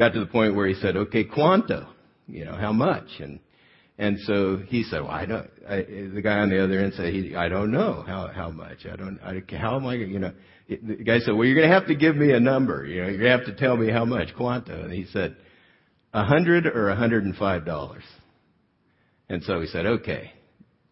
got 0.00 0.14
to 0.14 0.20
the 0.20 0.26
point 0.26 0.56
where 0.56 0.66
he 0.66 0.74
said, 0.74 0.96
okay, 0.96 1.24
cuánto? 1.24 1.86
You 2.26 2.44
know, 2.44 2.56
how 2.56 2.72
much? 2.72 3.06
And, 3.20 3.38
And 4.00 4.18
so 4.20 4.56
he 4.56 4.82
said, 4.84 5.02
"Well, 5.02 5.10
I 5.10 5.26
don't." 5.26 5.50
I, 5.68 5.76
the 5.82 6.22
guy 6.22 6.38
on 6.38 6.48
the 6.48 6.64
other 6.64 6.78
end 6.78 6.94
said, 6.96 7.12
he, 7.12 7.36
"I 7.36 7.50
don't 7.50 7.70
know 7.70 8.02
how 8.06 8.28
how 8.28 8.48
much. 8.48 8.86
I 8.90 8.96
don't. 8.96 9.20
I, 9.22 9.42
how 9.54 9.76
am 9.76 9.84
I? 9.84 9.94
You 9.96 10.18
know." 10.18 10.32
The 10.70 11.04
guy 11.04 11.18
said, 11.18 11.34
"Well, 11.34 11.44
you're 11.44 11.54
going 11.54 11.68
to 11.68 11.74
have 11.74 11.86
to 11.88 11.94
give 11.94 12.16
me 12.16 12.32
a 12.32 12.40
number. 12.40 12.86
You 12.86 13.02
know, 13.02 13.08
you're 13.08 13.18
going 13.18 13.30
to 13.30 13.44
have 13.44 13.54
to 13.54 13.62
tell 13.62 13.76
me 13.76 13.90
how 13.90 14.06
much 14.06 14.34
quanto." 14.34 14.84
And 14.84 14.90
he 14.90 15.04
said, 15.12 15.36
"A 16.14 16.24
hundred 16.24 16.66
or 16.66 16.88
a 16.88 16.96
hundred 16.96 17.24
and 17.24 17.36
five 17.36 17.66
dollars." 17.66 18.04
And 19.28 19.42
so 19.42 19.60
he 19.60 19.66
said, 19.66 19.84
"Okay, 19.84 20.32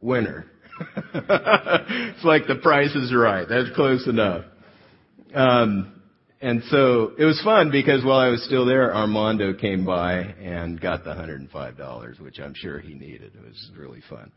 winner." 0.03 0.45
it's 1.15 2.25
like 2.25 2.47
the 2.47 2.57
price 2.63 2.95
is 2.95 3.15
right. 3.15 3.49
That's 3.49 3.75
close 3.75 4.07
enough. 4.07 4.45
Um, 5.35 5.98
and 6.41 6.63
so 6.71 7.13
it 7.19 7.25
was 7.25 7.41
fun 7.43 7.71
because 7.71 8.05
while 8.05 8.19
I 8.19 8.29
was 8.29 8.45
still 8.45 8.65
there, 8.65 8.95
Armando 8.95 9.55
came 9.55 9.85
by 9.85 10.19
and 10.21 10.81
got 10.81 11.03
the 11.03 11.11
$105, 11.11 12.21
which 12.21 12.39
I'm 12.39 12.55
sure 12.55 12.79
he 12.79 12.95
needed. 12.95 13.33
It 13.35 13.45
was 13.45 13.71
really 13.77 14.03
fun. 14.09 14.31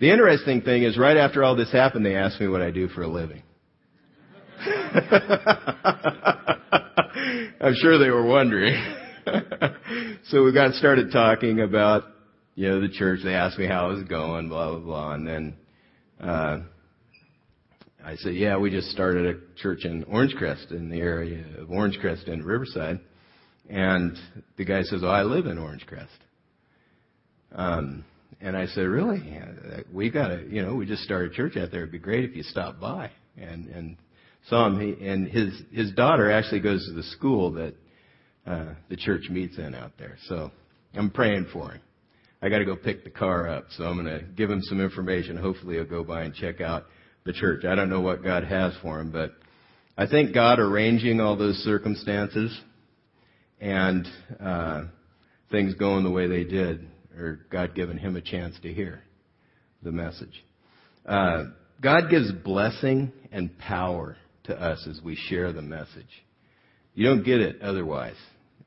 The 0.00 0.10
interesting 0.10 0.62
thing 0.62 0.82
is 0.82 0.98
right 0.98 1.16
after 1.16 1.44
all 1.44 1.54
this 1.54 1.70
happened, 1.70 2.04
they 2.04 2.16
asked 2.16 2.40
me 2.40 2.48
what 2.48 2.60
I 2.60 2.72
do 2.72 2.88
for 2.88 3.02
a 3.02 3.08
living. 3.08 3.42
I'm 7.60 7.74
sure 7.76 7.98
they 7.98 8.10
were 8.10 8.26
wondering. 8.26 8.74
so 10.24 10.42
we 10.42 10.52
got 10.52 10.74
started 10.74 11.12
talking 11.12 11.60
about, 11.60 12.02
you 12.56 12.68
know, 12.68 12.80
the 12.80 12.88
church. 12.88 13.20
They 13.22 13.34
asked 13.34 13.58
me 13.58 13.66
how 13.66 13.90
it 13.90 13.94
was 13.94 14.04
going, 14.08 14.48
blah, 14.48 14.70
blah, 14.70 14.80
blah. 14.80 15.12
And 15.12 15.26
then, 15.26 15.54
uh, 16.20 16.58
I 18.04 18.16
said, 18.16 18.34
yeah, 18.34 18.56
we 18.56 18.70
just 18.70 18.88
started 18.88 19.36
a 19.36 19.60
church 19.60 19.84
in 19.84 20.04
Orangecrest 20.04 20.72
in 20.72 20.88
the 20.88 21.00
area 21.00 21.44
of 21.58 21.68
Orangecrest 21.68 22.30
and 22.30 22.44
Riverside. 22.44 23.00
And 23.70 24.16
the 24.56 24.64
guy 24.64 24.82
says, 24.82 25.02
oh, 25.04 25.08
I 25.08 25.22
live 25.22 25.46
in 25.46 25.56
Orangecrest. 25.56 26.08
Um, 27.52 28.04
and 28.40 28.56
I 28.56 28.66
said, 28.66 28.82
really? 28.82 29.38
We 29.92 30.10
got 30.10 30.28
to, 30.28 30.44
you 30.48 30.62
know, 30.62 30.74
we 30.74 30.86
just 30.86 31.02
started 31.02 31.32
a 31.32 31.34
church 31.34 31.56
out 31.56 31.70
there. 31.70 31.82
It'd 31.82 31.92
be 31.92 31.98
great 31.98 32.24
if 32.24 32.34
you 32.34 32.42
stopped 32.42 32.80
by 32.80 33.10
and, 33.36 33.68
and 33.68 33.96
saw 34.48 34.66
him. 34.66 34.80
He, 34.80 35.06
and 35.06 35.28
his, 35.28 35.62
his 35.70 35.92
daughter 35.92 36.30
actually 36.30 36.60
goes 36.60 36.84
to 36.86 36.92
the 36.92 37.04
school 37.04 37.52
that, 37.52 37.74
uh, 38.44 38.74
the 38.88 38.96
church 38.96 39.28
meets 39.30 39.58
in 39.58 39.74
out 39.76 39.92
there. 39.98 40.16
So 40.26 40.50
I'm 40.94 41.10
praying 41.10 41.46
for 41.52 41.70
him. 41.70 41.80
I 42.42 42.48
got 42.48 42.58
to 42.58 42.64
go 42.64 42.74
pick 42.74 43.04
the 43.04 43.10
car 43.10 43.48
up. 43.48 43.66
So 43.76 43.84
I'm 43.84 44.02
going 44.02 44.18
to 44.18 44.26
give 44.26 44.50
him 44.50 44.60
some 44.62 44.80
information. 44.80 45.36
Hopefully 45.36 45.76
he'll 45.76 45.84
go 45.84 46.02
by 46.02 46.22
and 46.22 46.34
check 46.34 46.60
out 46.60 46.86
the 47.24 47.32
church. 47.32 47.64
I 47.64 47.74
don't 47.74 47.90
know 47.90 48.00
what 48.00 48.22
God 48.22 48.44
has 48.44 48.74
for 48.82 49.00
him, 49.00 49.12
but 49.12 49.32
I 49.96 50.06
think 50.06 50.34
God 50.34 50.58
arranging 50.58 51.20
all 51.20 51.36
those 51.36 51.56
circumstances 51.56 52.58
and 53.60 54.06
uh, 54.40 54.84
things 55.50 55.74
going 55.74 56.04
the 56.04 56.10
way 56.10 56.26
they 56.26 56.44
did, 56.44 56.88
or 57.16 57.40
God 57.50 57.74
giving 57.74 57.98
him 57.98 58.16
a 58.16 58.20
chance 58.20 58.56
to 58.62 58.72
hear 58.72 59.02
the 59.82 59.92
message. 59.92 60.44
Uh, 61.06 61.44
God 61.80 62.10
gives 62.10 62.32
blessing 62.32 63.12
and 63.30 63.56
power 63.58 64.16
to 64.44 64.54
us 64.54 64.86
as 64.88 65.00
we 65.04 65.16
share 65.16 65.52
the 65.52 65.62
message. 65.62 66.06
You 66.94 67.06
don't 67.06 67.24
get 67.24 67.40
it 67.40 67.62
otherwise 67.62 68.16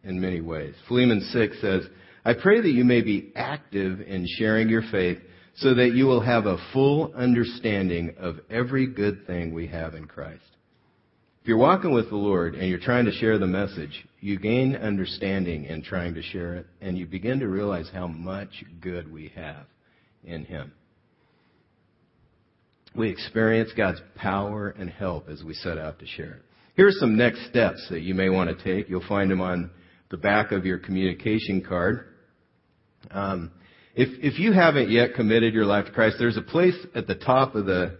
in 0.04 0.22
many 0.22 0.41
ways. 0.41 0.76
Philemon 0.88 1.22
6 1.32 1.62
says, 1.62 1.84
I 2.24 2.34
pray 2.34 2.62
that 2.62 2.70
you 2.70 2.84
may 2.84 3.02
be 3.02 3.32
active 3.36 4.02
in 4.02 4.26
sharing 4.38 4.70
your 4.70 4.84
faith 4.91 5.20
so 5.56 5.74
that 5.74 5.94
you 5.94 6.06
will 6.06 6.22
have 6.22 6.46
a 6.46 6.58
full 6.74 7.13
understanding 7.13 8.15
of 8.20 8.39
every 8.50 8.88
good 8.88 9.26
thing 9.26 9.54
we 9.54 9.68
have 9.68 9.94
in 9.94 10.06
Christ. 10.06 10.44
If 11.41 11.50
you're 11.50 11.58
walking 11.58 11.94
with 11.94 12.10
the 12.10 12.15
Lord 12.15 12.56
and 12.56 12.68
you're 12.68 12.80
trying 12.80 13.06
to 13.06 13.12
share 13.12 13.38
the 13.38 13.48
message, 13.48 14.06
you 14.20 14.39
gain 14.39 14.76
understanding 14.76 15.65
in 15.65 15.84
trying 15.84 16.15
to 16.15 16.24
share 16.24 16.56
it, 16.56 16.65
and 16.82 16.98
you 16.98 17.06
begin 17.06 17.39
to 17.39 17.48
realize 17.48 17.89
how 17.94 18.08
much 18.08 18.50
good 18.82 19.12
we 19.12 19.32
have 19.36 19.68
in 20.24 20.44
Him. 20.44 20.74
We 22.96 23.10
experience 23.10 23.72
God's 23.78 24.02
power 24.15 24.70
and 24.70 24.89
help 24.89 25.30
as 25.30 25.44
we 25.44 25.54
set 25.54 25.78
out 25.78 26.00
to 26.00 26.08
share 26.08 26.32
it. 26.32 26.41
Here 26.76 26.88
are 26.88 26.91
some 26.91 27.15
next 27.15 27.46
steps 27.48 27.86
that 27.89 28.02
you 28.02 28.13
may 28.13 28.30
want 28.30 28.50
to 28.50 28.63
take. 28.63 28.89
You'll 28.89 29.08
find 29.08 29.30
them 29.30 29.41
on 29.41 29.70
the 30.10 30.18
back 30.18 30.52
of 30.52 30.65
your 30.65 30.80
communication 30.80 31.62
card. 31.62 32.08
Um, 33.12 33.52
if, 33.96 34.10
if 34.22 34.40
you 34.40 34.52
haven't 34.52 34.90
yet 34.90 35.14
committed 35.16 35.54
your 35.54 35.66
life 35.66 35.86
to 35.86 35.92
Christ, 35.92 36.18
there's 36.20 36.38
a 36.38 36.42
place 36.42 36.76
at 36.94 37.08
the 37.08 37.16
top 37.16 37.56
of 37.56 37.66
the 37.66 37.98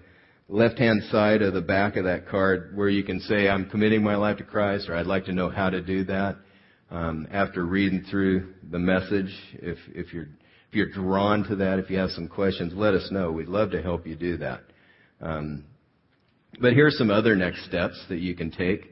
left-hand 0.50 1.04
side 1.10 1.42
of 1.42 1.54
the 1.54 1.62
back 1.62 1.96
of 1.96 2.04
that 2.04 2.28
card 2.28 2.76
where 2.76 2.90
you 2.90 3.04
can 3.04 3.20
say, 3.22 3.48
I'm 3.48 3.70
committing 3.70 4.04
my 4.04 4.16
life 4.16 4.38
to 4.38 4.44
Christ, 4.44 4.90
or 4.90 4.96
I'd 4.96 5.08
like 5.08 5.26
to 5.26 5.34
know 5.34 5.50
how 5.50 5.70
to 5.70 5.82
do 5.82 6.04
that. 6.06 6.36
Um, 6.92 7.28
after 7.32 7.66
reading 7.66 8.06
through 8.12 8.54
the 8.70 8.78
message, 8.78 9.34
if, 9.54 9.80
if 9.90 10.14
you're 10.14 10.28
if 10.70 10.76
you're 10.76 10.90
drawn 10.90 11.44
to 11.46 11.56
that, 11.56 11.80
if 11.80 11.90
you 11.90 11.98
have 11.98 12.12
some 12.12 12.28
questions, 12.28 12.74
let 12.76 12.94
us 12.94 13.08
know. 13.10 13.32
We'd 13.32 13.48
love 13.48 13.72
to 13.72 13.82
help 13.82 14.06
you 14.06 14.16
do 14.16 14.38
that. 14.38 14.62
Um, 15.22 15.66
but 16.60 16.74
here 16.74 16.86
are 16.86 16.92
some 16.92 17.10
other 17.10 17.36
next 17.36 17.66
steps 17.66 18.00
that 18.10 18.20
you 18.20 18.36
can 18.36 18.52
take. 18.52 18.92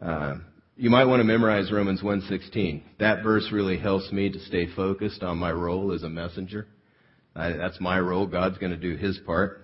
Uh, 0.00 0.36
you 0.78 0.90
might 0.90 1.06
want 1.06 1.20
to 1.20 1.24
memorize 1.24 1.72
Romans 1.72 2.02
1:16. 2.02 2.82
That 2.98 3.22
verse 3.22 3.50
really 3.50 3.78
helps 3.78 4.12
me 4.12 4.30
to 4.30 4.38
stay 4.40 4.66
focused 4.76 5.22
on 5.22 5.38
my 5.38 5.50
role 5.50 5.92
as 5.92 6.02
a 6.02 6.10
messenger. 6.10 6.66
I, 7.34 7.52
that's 7.52 7.80
my 7.80 7.98
role. 7.98 8.26
God's 8.26 8.58
going 8.58 8.72
to 8.72 8.76
do 8.78 8.96
His 8.96 9.18
part. 9.24 9.62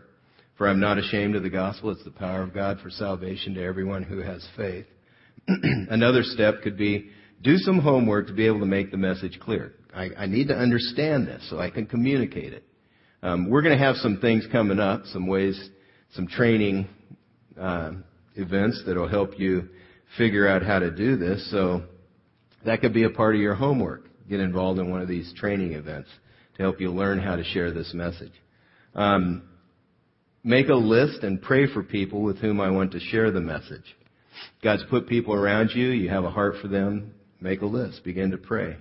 For 0.57 0.69
I'm 0.69 0.81
not 0.81 0.99
ashamed 0.99 1.35
of 1.35 1.43
the 1.43 1.51
gospel. 1.51 1.91
It's 1.91 2.05
the 2.05 2.11
power 2.11 2.43
of 2.43 2.55
God 2.55 2.81
for 2.81 2.91
salvation 2.91 3.55
to 3.55 3.63
everyone 3.63 4.03
who 4.03 4.19
has 4.19 4.47
faith. 4.57 4.87
Another 5.49 6.23
step 6.23 6.63
could 6.63 6.79
be 6.79 7.11
do 7.43 7.57
some 7.57 7.81
homework 7.81 8.29
to 8.29 8.33
be 8.33 8.47
able 8.47 8.61
to 8.61 8.67
make 8.67 8.91
the 8.91 8.97
message 8.97 9.39
clear. 9.41 9.75
I, 9.95 10.11
I 10.17 10.27
need 10.27 10.49
to 10.49 10.55
understand 10.55 11.27
this 11.27 11.47
so 11.51 11.59
I 11.59 11.71
can 11.71 11.87
communicate 11.87 12.53
it. 12.53 12.65
Um, 13.23 13.51
we're 13.51 13.63
going 13.63 13.77
to 13.77 13.85
have 13.85 13.97
some 13.97 14.19
things 14.19 14.47
coming 14.51 14.79
up, 14.79 15.05
some 15.07 15.27
ways, 15.27 15.71
some 16.15 16.27
training 16.27 16.89
uh, 17.61 17.93
events 18.37 18.83
that 18.87 18.97
will 18.97 19.09
help 19.09 19.39
you 19.39 19.69
figure 20.19 20.49
out 20.49 20.63
how 20.63 20.79
to 20.79 20.91
do 20.91 21.17
this. 21.17 21.51
So 21.51 21.83
that 22.65 22.81
could 22.81 22.93
be 22.93 23.05
a 23.05 23.11
part 23.11 23.35
of 23.35 23.41
your 23.41 23.55
homework. 23.55 24.05
Get 24.29 24.41
involved 24.41 24.79
in 24.79 24.91
one 24.91 25.03
of 25.03 25.09
these 25.09 25.33
training 25.37 25.73
events 25.73 26.09
to 26.57 26.63
help 26.63 26.81
you 26.81 26.91
learn 26.91 27.19
how 27.19 27.37
to 27.37 27.45
share 27.45 27.73
this 27.73 27.93
message. 27.95 28.33
Um, 28.95 29.43
make 30.45 30.69
a 30.69 30.75
list 30.75 31.23
and 31.23 31.41
pray 31.41 31.73
for 31.73 31.83
people 31.83 32.23
with 32.23 32.39
whom 32.39 32.61
I 32.61 32.71
want 32.71 32.93
to 32.93 33.01
share 33.01 33.31
the 33.31 33.41
message. 33.41 33.85
God's 34.63 34.85
put 34.91 35.09
people 35.09 35.35
around 35.35 35.71
you. 35.75 35.89
You 35.89 36.09
have 36.11 36.25
a 36.25 36.31
heart 36.31 36.57
for 36.61 36.69
them. 36.69 37.15
Make 37.41 37.63
a 37.63 37.67
list. 37.67 38.05
Begin 38.05 38.31
to 38.31 38.39
pray. 38.39 38.77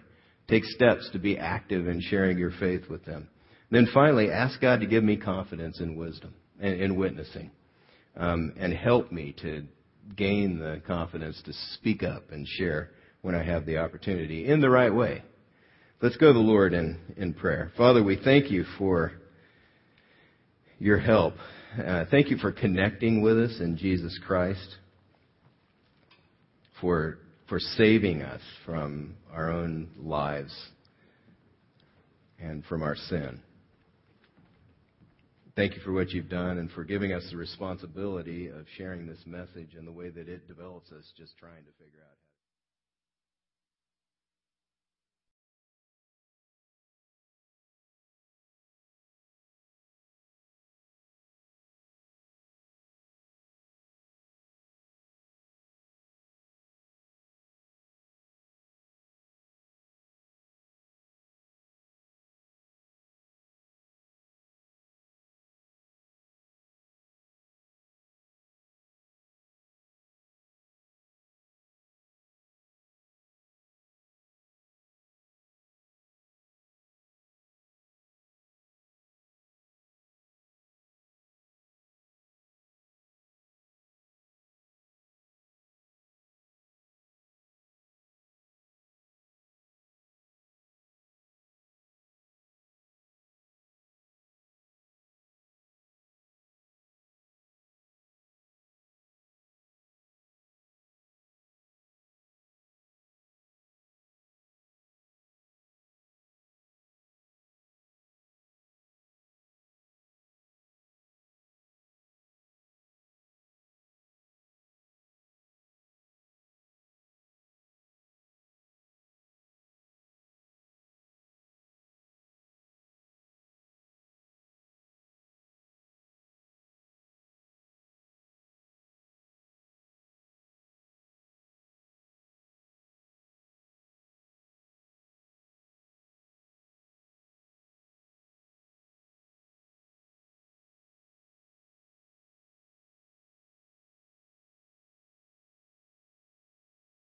Take 0.47 0.65
steps 0.65 1.09
to 1.13 1.19
be 1.19 1.37
active 1.37 1.87
in 1.87 2.01
sharing 2.01 2.37
your 2.37 2.51
faith 2.59 2.89
with 2.89 3.05
them. 3.05 3.27
Then 3.71 3.87
finally, 3.93 4.29
ask 4.29 4.59
God 4.59 4.81
to 4.81 4.85
give 4.85 5.03
me 5.03 5.15
confidence 5.15 5.79
and 5.79 5.97
wisdom 5.97 6.33
and, 6.59 6.79
in 6.79 6.97
witnessing, 6.97 7.51
um, 8.17 8.53
and 8.57 8.73
help 8.73 9.11
me 9.11 9.33
to 9.41 9.63
gain 10.15 10.59
the 10.59 10.81
confidence 10.85 11.41
to 11.45 11.53
speak 11.73 12.03
up 12.03 12.31
and 12.31 12.47
share 12.47 12.91
when 13.21 13.35
I 13.35 13.43
have 13.43 13.65
the 13.65 13.77
opportunity 13.77 14.47
in 14.47 14.61
the 14.61 14.69
right 14.69 14.93
way. 14.93 15.23
Let's 16.01 16.17
go 16.17 16.27
to 16.27 16.33
the 16.33 16.39
Lord 16.39 16.73
in, 16.73 16.99
in 17.17 17.33
prayer. 17.33 17.71
Father, 17.77 18.03
we 18.03 18.17
thank 18.17 18.49
you 18.49 18.65
for 18.77 19.11
your 20.79 20.97
help. 20.97 21.35
Uh, 21.77 22.05
thank 22.09 22.29
you 22.29 22.37
for 22.37 22.51
connecting 22.51 23.21
with 23.21 23.37
us 23.37 23.59
in 23.59 23.77
Jesus 23.77 24.19
Christ, 24.25 24.77
for, 26.81 27.19
for 27.47 27.59
saving 27.59 28.23
us 28.23 28.41
from 28.65 29.15
our 29.31 29.51
own 29.51 29.89
lives 29.99 30.53
and 32.39 32.65
from 32.65 32.81
our 32.81 32.95
sin. 32.95 33.39
Thank 35.55 35.75
you 35.75 35.81
for 35.81 35.91
what 35.91 36.11
you've 36.11 36.29
done 36.29 36.59
and 36.59 36.71
for 36.71 36.85
giving 36.85 37.11
us 37.11 37.27
the 37.29 37.37
responsibility 37.37 38.47
of 38.47 38.65
sharing 38.77 39.05
this 39.05 39.19
message 39.25 39.75
and 39.77 39.85
the 39.85 39.91
way 39.91 40.09
that 40.09 40.29
it 40.29 40.47
develops 40.47 40.91
us, 40.91 41.03
just 41.17 41.37
trying 41.37 41.63
to 41.65 41.71
figure 41.83 41.99
out. 41.99 42.20